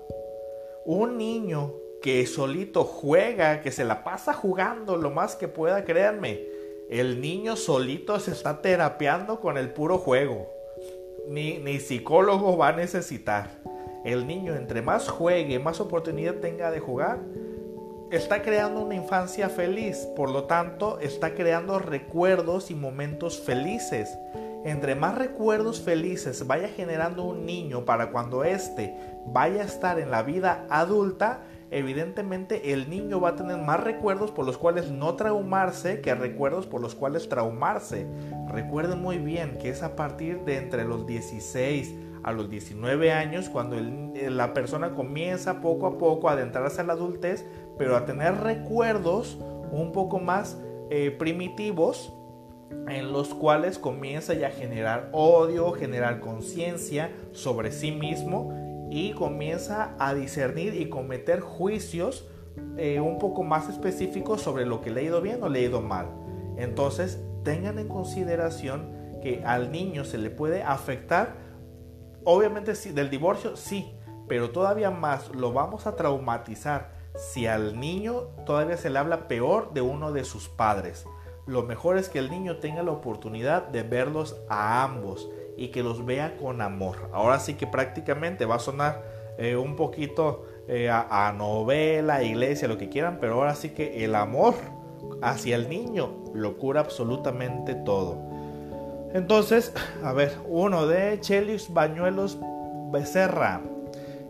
[0.86, 6.42] Un niño que solito juega, que se la pasa jugando lo más que pueda, créanme,
[6.90, 10.50] el niño solito se está terapeando con el puro juego.
[11.30, 13.52] Ni, ni psicólogo va a necesitar.
[14.04, 17.20] El niño entre más juegue, más oportunidad tenga de jugar,
[18.12, 20.08] está creando una infancia feliz.
[20.16, 24.18] Por lo tanto, está creando recuerdos y momentos felices.
[24.64, 28.96] Entre más recuerdos felices vaya generando un niño para cuando éste
[29.26, 31.42] vaya a estar en la vida adulta,
[31.72, 36.68] evidentemente el niño va a tener más recuerdos por los cuales no traumarse que recuerdos
[36.68, 38.06] por los cuales traumarse.
[38.50, 43.50] Recuerden muy bien que es a partir de entre los 16 a los 19 años
[43.50, 47.48] cuando la persona comienza poco a poco a adentrarse a la adultez,
[47.80, 49.40] pero a tener recuerdos
[49.72, 50.56] un poco más
[50.92, 52.14] eh, primitivos
[52.88, 59.96] en los cuales comienza ya a generar odio, generar conciencia sobre sí mismo y comienza
[60.00, 62.28] a discernir y cometer juicios
[62.78, 65.64] eh, un poco más específicos sobre lo que le ha ido bien o le ha
[65.64, 66.08] ido mal.
[66.58, 68.92] Entonces, tengan en consideración
[69.22, 71.36] que al niño se le puede afectar,
[72.24, 73.94] obviamente sí, del divorcio sí,
[74.28, 79.74] pero todavía más lo vamos a traumatizar si al niño todavía se le habla peor
[79.74, 81.06] de uno de sus padres.
[81.48, 85.84] Lo mejor es que el niño tenga la oportunidad de verlos a ambos y que
[85.84, 87.10] los vea con amor.
[87.12, 89.04] Ahora sí que prácticamente va a sonar
[89.38, 94.04] eh, un poquito eh, a, a, novela, iglesia, lo que quieran, pero ahora sí que
[94.04, 94.54] el amor
[95.22, 98.18] hacia el niño lo cura absolutamente todo.
[99.14, 99.74] Entonces,
[100.04, 102.40] a ver, uno de Chelius Bañuelos
[102.92, 103.62] Becerra.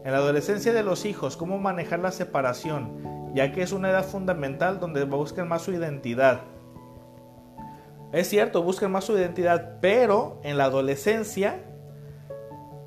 [0.04, 4.04] En la adolescencia de los hijos, cómo manejar la separación, ya que es una edad
[4.04, 6.42] fundamental donde buscan más su identidad.
[8.12, 11.64] Es cierto, buscan más su identidad, pero en la adolescencia,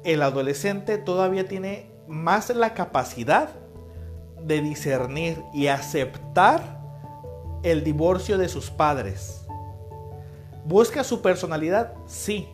[0.04, 3.48] el adolescente todavía tiene más la capacidad
[4.42, 6.80] de discernir y aceptar
[7.62, 9.46] el divorcio de sus padres.
[10.66, 11.94] ¿Busca su personalidad?
[12.06, 12.48] Sí,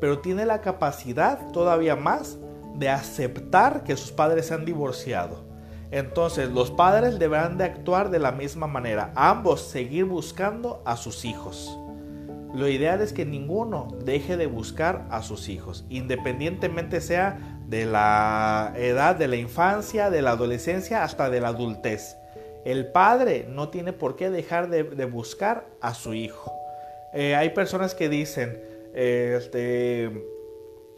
[0.00, 2.38] pero tiene la capacidad todavía más
[2.74, 5.44] de aceptar que sus padres se han divorciado.
[5.90, 11.24] Entonces los padres deberán de actuar de la misma manera, ambos seguir buscando a sus
[11.24, 11.76] hijos.
[12.54, 18.72] Lo ideal es que ninguno deje de buscar a sus hijos, independientemente sea de la
[18.76, 22.16] edad de la infancia, de la adolescencia hasta de la adultez.
[22.64, 26.52] El padre no tiene por qué dejar de, buscar a su hijo.
[27.12, 28.60] Eh, hay personas que dicen
[28.94, 30.10] este,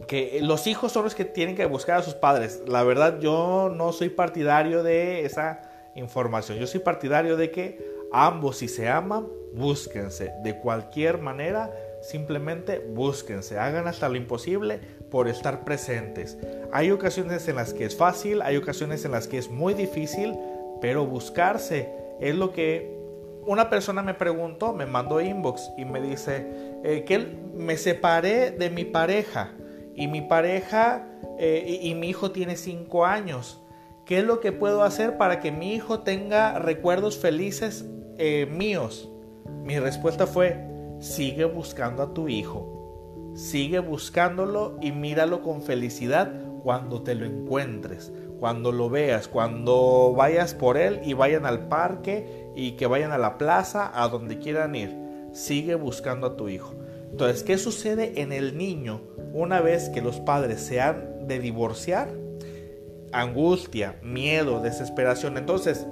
[0.08, 2.62] que los hijos son los que tienen que buscar a sus padres.
[2.66, 5.60] La verdad yo no soy partidario de esa
[5.94, 6.58] información.
[6.58, 10.32] Yo soy partidario de que ambos si se aman búsquense.
[10.42, 11.72] De cualquier manera,
[12.02, 13.58] simplemente búsquense.
[13.58, 14.80] Hagan hasta lo imposible
[15.10, 16.38] por estar presentes.
[16.72, 20.36] Hay ocasiones en las que es fácil, hay ocasiones en las que es muy difícil,
[20.80, 21.88] pero buscarse
[22.20, 23.02] es lo que
[23.44, 26.46] una persona me preguntó, me mandó inbox y me dice
[26.84, 29.52] eh, que me separé de mi pareja
[29.94, 31.06] y mi pareja
[31.38, 33.60] eh, y, mi hijo tiene cinco años.
[34.06, 37.84] ¿Qué es lo que puedo hacer para que mi hijo tenga recuerdos felices
[38.16, 39.11] eh, míos?
[39.64, 40.58] Mi respuesta fue,
[40.98, 46.32] sigue buscando a tu hijo, sigue buscándolo y míralo con felicidad
[46.62, 52.48] cuando te lo encuentres, cuando lo veas, cuando vayas por él y vayan al parque
[52.54, 54.96] y que vayan a la plaza, a donde quieran ir.
[55.32, 56.74] Sigue buscando a tu hijo.
[57.10, 62.12] Entonces, ¿qué sucede en el niño una vez que los padres se han de divorciar?
[63.12, 65.36] Angustia, miedo, desesperación.
[65.36, 65.86] Entonces,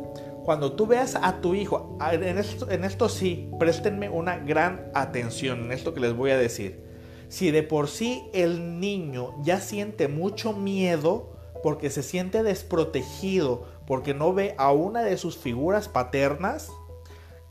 [0.45, 2.39] cuando tú veas a tu hijo, en
[2.85, 6.85] esto, sí, préstenme una gran atención en esto que les voy a decir.
[7.29, 14.15] Si de por sí el niño ya siente mucho miedo porque se siente desprotegido, porque
[14.15, 16.71] no ve a una de sus figuras paternas,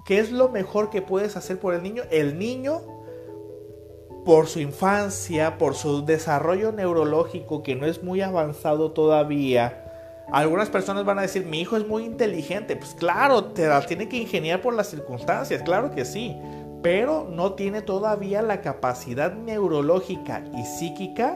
[0.05, 2.03] ¿qué es lo mejor que puedes hacer por el niño?
[2.09, 2.81] El niño,
[4.25, 9.88] por su infancia, por su desarrollo neurológico que no es muy avanzado todavía,
[10.31, 12.75] algunas personas van a decir, mi hijo es muy inteligente.
[12.75, 16.35] Pues claro, te la tiene que ingeniar por las circunstancias, claro que sí.
[16.81, 21.35] Pero no tiene todavía la capacidad neurológica y psíquica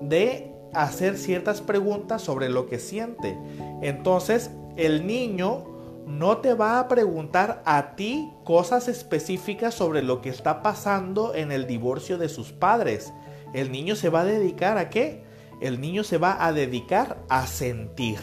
[0.00, 3.38] de hacer ciertas preguntas sobre lo que siente.
[3.80, 5.64] Entonces, el niño
[6.06, 11.52] no te va a preguntar a ti cosas específicas sobre lo que está pasando en
[11.52, 13.12] el divorcio de sus padres.
[13.54, 15.24] El niño se va a dedicar a qué?
[15.62, 18.18] El niño se va a dedicar a sentir.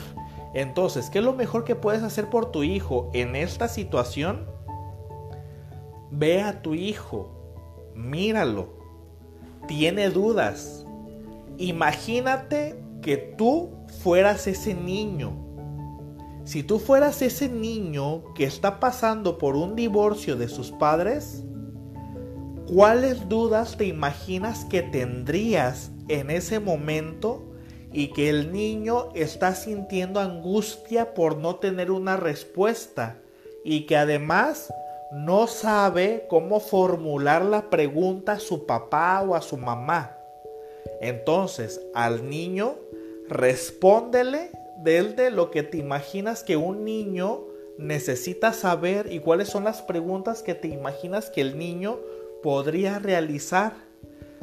[0.53, 4.45] Entonces, ¿qué es lo mejor que puedes hacer por tu hijo en esta situación?
[6.11, 7.31] Ve a tu hijo,
[7.95, 8.73] míralo,
[9.67, 10.85] tiene dudas.
[11.57, 13.69] Imagínate que tú
[14.01, 15.31] fueras ese niño.
[16.43, 21.45] Si tú fueras ese niño que está pasando por un divorcio de sus padres,
[22.73, 27.43] ¿cuáles dudas te imaginas que tendrías en ese momento
[27.91, 33.17] y que el niño está sintiendo angustia por no tener una respuesta
[33.63, 34.71] y que además
[35.11, 40.15] no sabe cómo formular la pregunta a su papá o a su mamá.
[41.01, 42.75] Entonces al niño
[43.27, 47.45] respóndele desde lo que te imaginas que un niño
[47.79, 51.99] necesita saber y cuáles son las preguntas que te imaginas que el niño
[52.41, 53.73] podría realizar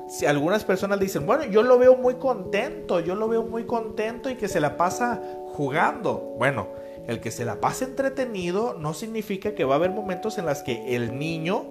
[0.09, 4.31] si algunas personas dicen, bueno, yo lo veo muy contento, yo lo veo muy contento
[4.31, 5.21] y que se la pasa
[5.55, 6.35] jugando.
[6.39, 6.69] Bueno,
[7.07, 10.63] el que se la pase entretenido no significa que va a haber momentos en los
[10.63, 11.65] que el niño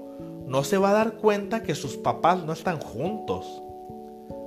[0.45, 3.61] no se va a dar cuenta que sus papás no están juntos.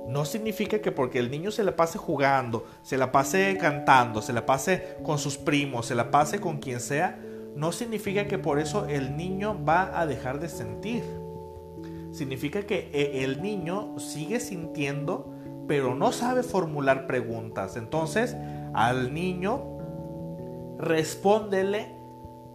[0.07, 4.33] No significa que porque el niño se la pase jugando, se la pase cantando, se
[4.33, 7.19] la pase con sus primos, se la pase con quien sea,
[7.55, 11.03] no significa que por eso el niño va a dejar de sentir.
[12.11, 15.33] Significa que eh, el niño sigue sintiendo,
[15.67, 17.77] pero no sabe formular preguntas.
[17.77, 18.35] Entonces,
[18.73, 19.77] al niño,
[20.79, 21.95] respóndele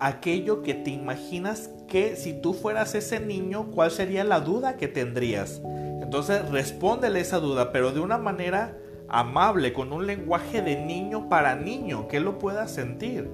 [0.00, 4.88] aquello que te imaginas que si tú fueras ese niño, ¿cuál sería la duda que
[4.88, 5.62] tendrías?
[6.02, 8.76] Entonces, respóndele esa duda, pero de una manera
[9.08, 13.30] amable, con un lenguaje de niño para niño, que lo pueda sentir.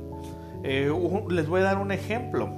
[0.63, 0.93] Eh,
[1.31, 2.51] les voy a dar un ejemplo.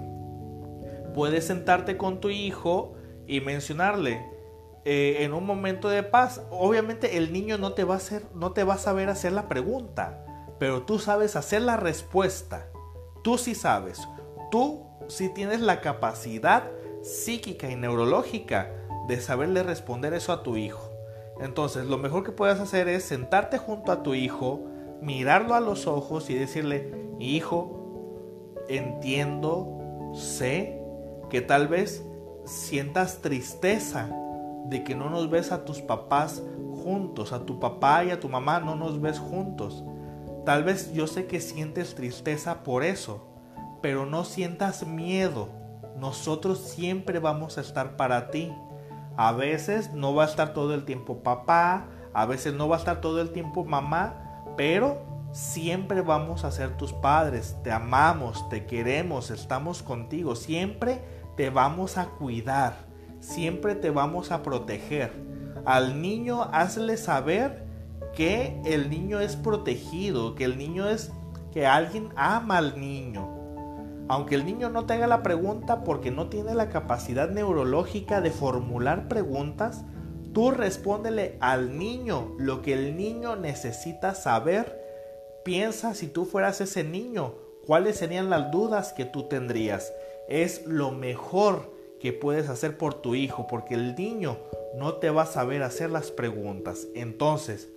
[1.15, 2.95] Puedes sentarte con tu hijo
[3.27, 4.25] y mencionarle
[4.85, 6.43] eh, en un momento de paz.
[6.51, 9.49] Obviamente el niño no te va a hacer, no te va a saber hacer la
[9.49, 10.25] pregunta,
[10.59, 12.69] pero tú sabes hacer la respuesta.
[13.23, 14.01] Tú sí sabes.
[14.51, 16.65] Tú sí tienes la capacidad
[17.03, 18.71] psíquica y neurológica
[19.09, 20.91] de saberle responder eso a tu hijo.
[21.41, 24.65] Entonces, lo mejor que puedes hacer es sentarte junto a tu hijo,
[25.01, 30.81] mirarlo a los ojos y decirle, hijo, entiendo, sé
[31.31, 32.05] que tal vez
[32.53, 34.09] sientas tristeza
[34.67, 36.43] de que no nos ves a tus papás
[36.85, 39.85] juntos, a tu papá y a tu mamá no nos ves juntos.
[40.45, 43.27] Tal vez yo sé que sientes tristeza por eso,
[43.81, 45.49] pero no sientas miedo.
[45.97, 48.53] Nosotros siempre vamos a estar para ti.
[49.17, 52.79] A veces no va a estar todo el tiempo papá, a veces no va a
[52.79, 57.57] estar todo el tiempo mamá, pero siempre vamos a ser tus padres.
[57.63, 60.35] Te amamos, te queremos, estamos contigo.
[60.35, 61.03] Siempre
[61.37, 62.87] te vamos a cuidar,
[63.21, 65.13] siempre te vamos a proteger.
[65.65, 67.65] Al niño hazle saber
[68.15, 71.13] que el niño es protegido, que el niño es
[71.53, 73.43] que alguien ama al niño
[74.13, 78.31] aunque el niño no te haga la pregunta porque no tiene la capacidad neurológica de
[78.31, 79.87] formular preguntas,
[80.35, 84.81] tú respóndele al niño lo que el niño necesita saber.
[85.45, 89.93] Piensa si tú fueras ese niño, cuáles serían las dudas que tú tendrías.
[90.29, 94.39] Es lo mejor que puedes hacer por tu hijo, porque el niño
[94.77, 96.89] no te va a saber hacer las preguntas.
[96.95, 97.69] Entonces,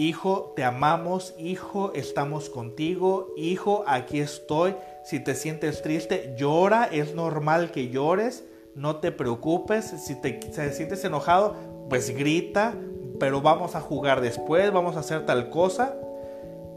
[0.00, 4.76] Hijo, te amamos, hijo, estamos contigo, hijo, aquí estoy.
[5.02, 8.44] Si te sientes triste, llora, es normal que llores,
[8.76, 9.86] no te preocupes.
[9.86, 10.40] Si te,
[10.72, 11.56] sientes enojado,
[11.90, 12.76] pues grita,
[13.18, 15.96] pero vamos a jugar después, vamos a hacer tal cosa.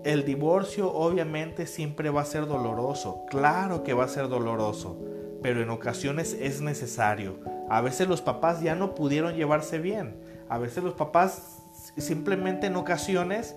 [0.03, 4.97] El divorcio obviamente siempre va a ser doloroso, claro que va a ser doloroso,
[5.43, 7.39] pero en ocasiones es necesario.
[7.69, 10.15] A veces los papás ya no pudieron llevarse bien,
[10.49, 11.61] a veces los papás
[11.97, 13.55] simplemente en ocasiones,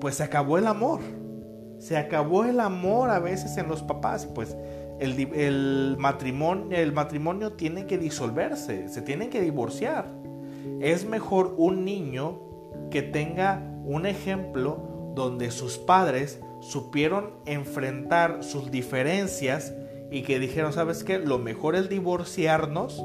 [0.00, 1.00] pues se acabó el amor.
[1.78, 4.56] Se acabó el amor a veces en los papás, pues
[5.00, 10.08] el, matrimonio, el matrimonio tiene que disolverse, se tienen que divorciar.
[10.80, 12.40] Es mejor un niño
[12.90, 19.74] que tenga un ejemplo donde sus padres supieron enfrentar sus diferencias
[20.10, 21.18] y que dijeron, ¿sabes qué?
[21.18, 23.02] Lo mejor es divorciarnos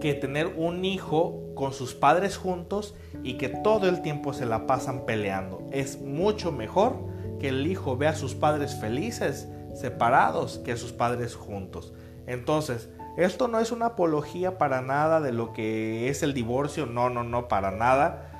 [0.00, 4.66] que tener un hijo con sus padres juntos y que todo el tiempo se la
[4.66, 5.66] pasan peleando.
[5.70, 6.96] Es mucho mejor
[7.40, 11.92] que el hijo vea a sus padres felices, separados, que a sus padres juntos.
[12.26, 17.08] Entonces, esto no es una apología para nada de lo que es el divorcio, no,
[17.08, 18.35] no, no, para nada.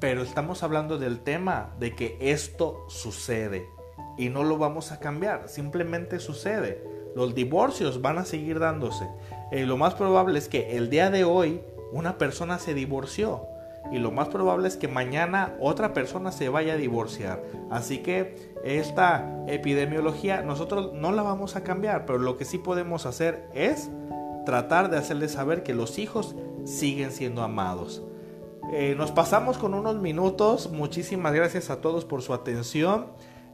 [0.00, 3.66] Pero estamos hablando del tema de que esto sucede
[4.16, 6.84] y no lo vamos a cambiar, simplemente sucede.
[7.16, 9.08] Los divorcios van a seguir dándose.
[9.50, 13.46] Eh, lo más probable es que el día de hoy una persona se divorció
[13.90, 17.42] y lo más probable es que mañana otra persona se vaya a divorciar.
[17.70, 23.06] Así que esta epidemiología nosotros no la vamos a cambiar, pero lo que sí podemos
[23.06, 23.90] hacer es
[24.44, 28.02] tratar de hacerles saber que los hijos siguen siendo amados.
[28.70, 33.06] Eh, nos pasamos con unos minutos, muchísimas gracias a todos por su atención.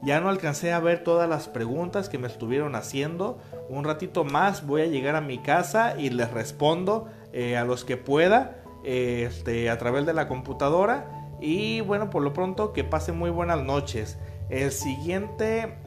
[0.03, 3.39] Ya no alcancé a ver todas las preguntas que me estuvieron haciendo.
[3.69, 7.85] Un ratito más voy a llegar a mi casa y les respondo eh, a los
[7.85, 11.09] que pueda este, a través de la computadora.
[11.41, 14.19] Y bueno, por lo pronto que pasen muy buenas noches.
[14.51, 15.79] El siguiente,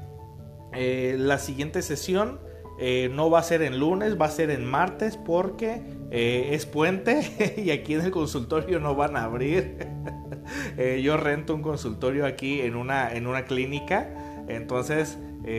[0.74, 2.40] eh, la siguiente sesión
[2.80, 7.56] eh, no va a ser en lunes, va a ser en martes porque es puente
[7.58, 9.88] y aquí en el consultorio no van a abrir.
[11.04, 14.10] yo rento un consultorio aquí en una, en una clínica,
[14.48, 15.18] entonces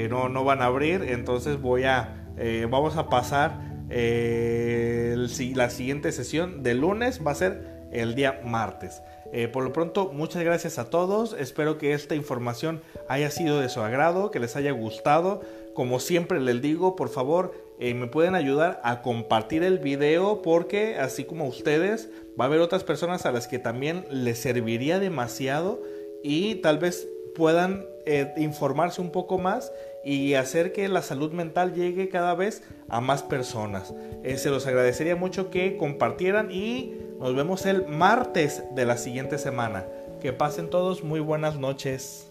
[0.08, 2.30] no, no van a abrir, entonces voy a,
[2.70, 5.14] vamos a pasar eh,
[5.54, 9.02] la siguiente sesión de lunes va a ser el día martes.
[9.32, 11.34] Eh, por lo pronto, muchas gracias a todos.
[11.38, 15.42] Espero que esta información haya sido de su agrado, que les haya gustado.
[15.78, 20.96] Como siempre les digo, por favor, eh, me pueden ayudar a compartir el video porque
[20.96, 25.80] así como ustedes, va a haber otras personas a las que también les serviría demasiado
[26.24, 27.06] y tal vez
[27.36, 29.70] puedan eh, informarse un poco más
[30.04, 33.94] y hacer que la salud mental llegue cada vez a más personas.
[34.24, 39.38] Eh, se los agradecería mucho que compartieran y nos vemos el martes de la siguiente
[39.38, 39.86] semana.
[40.20, 42.27] Que pasen todos muy buenas noches.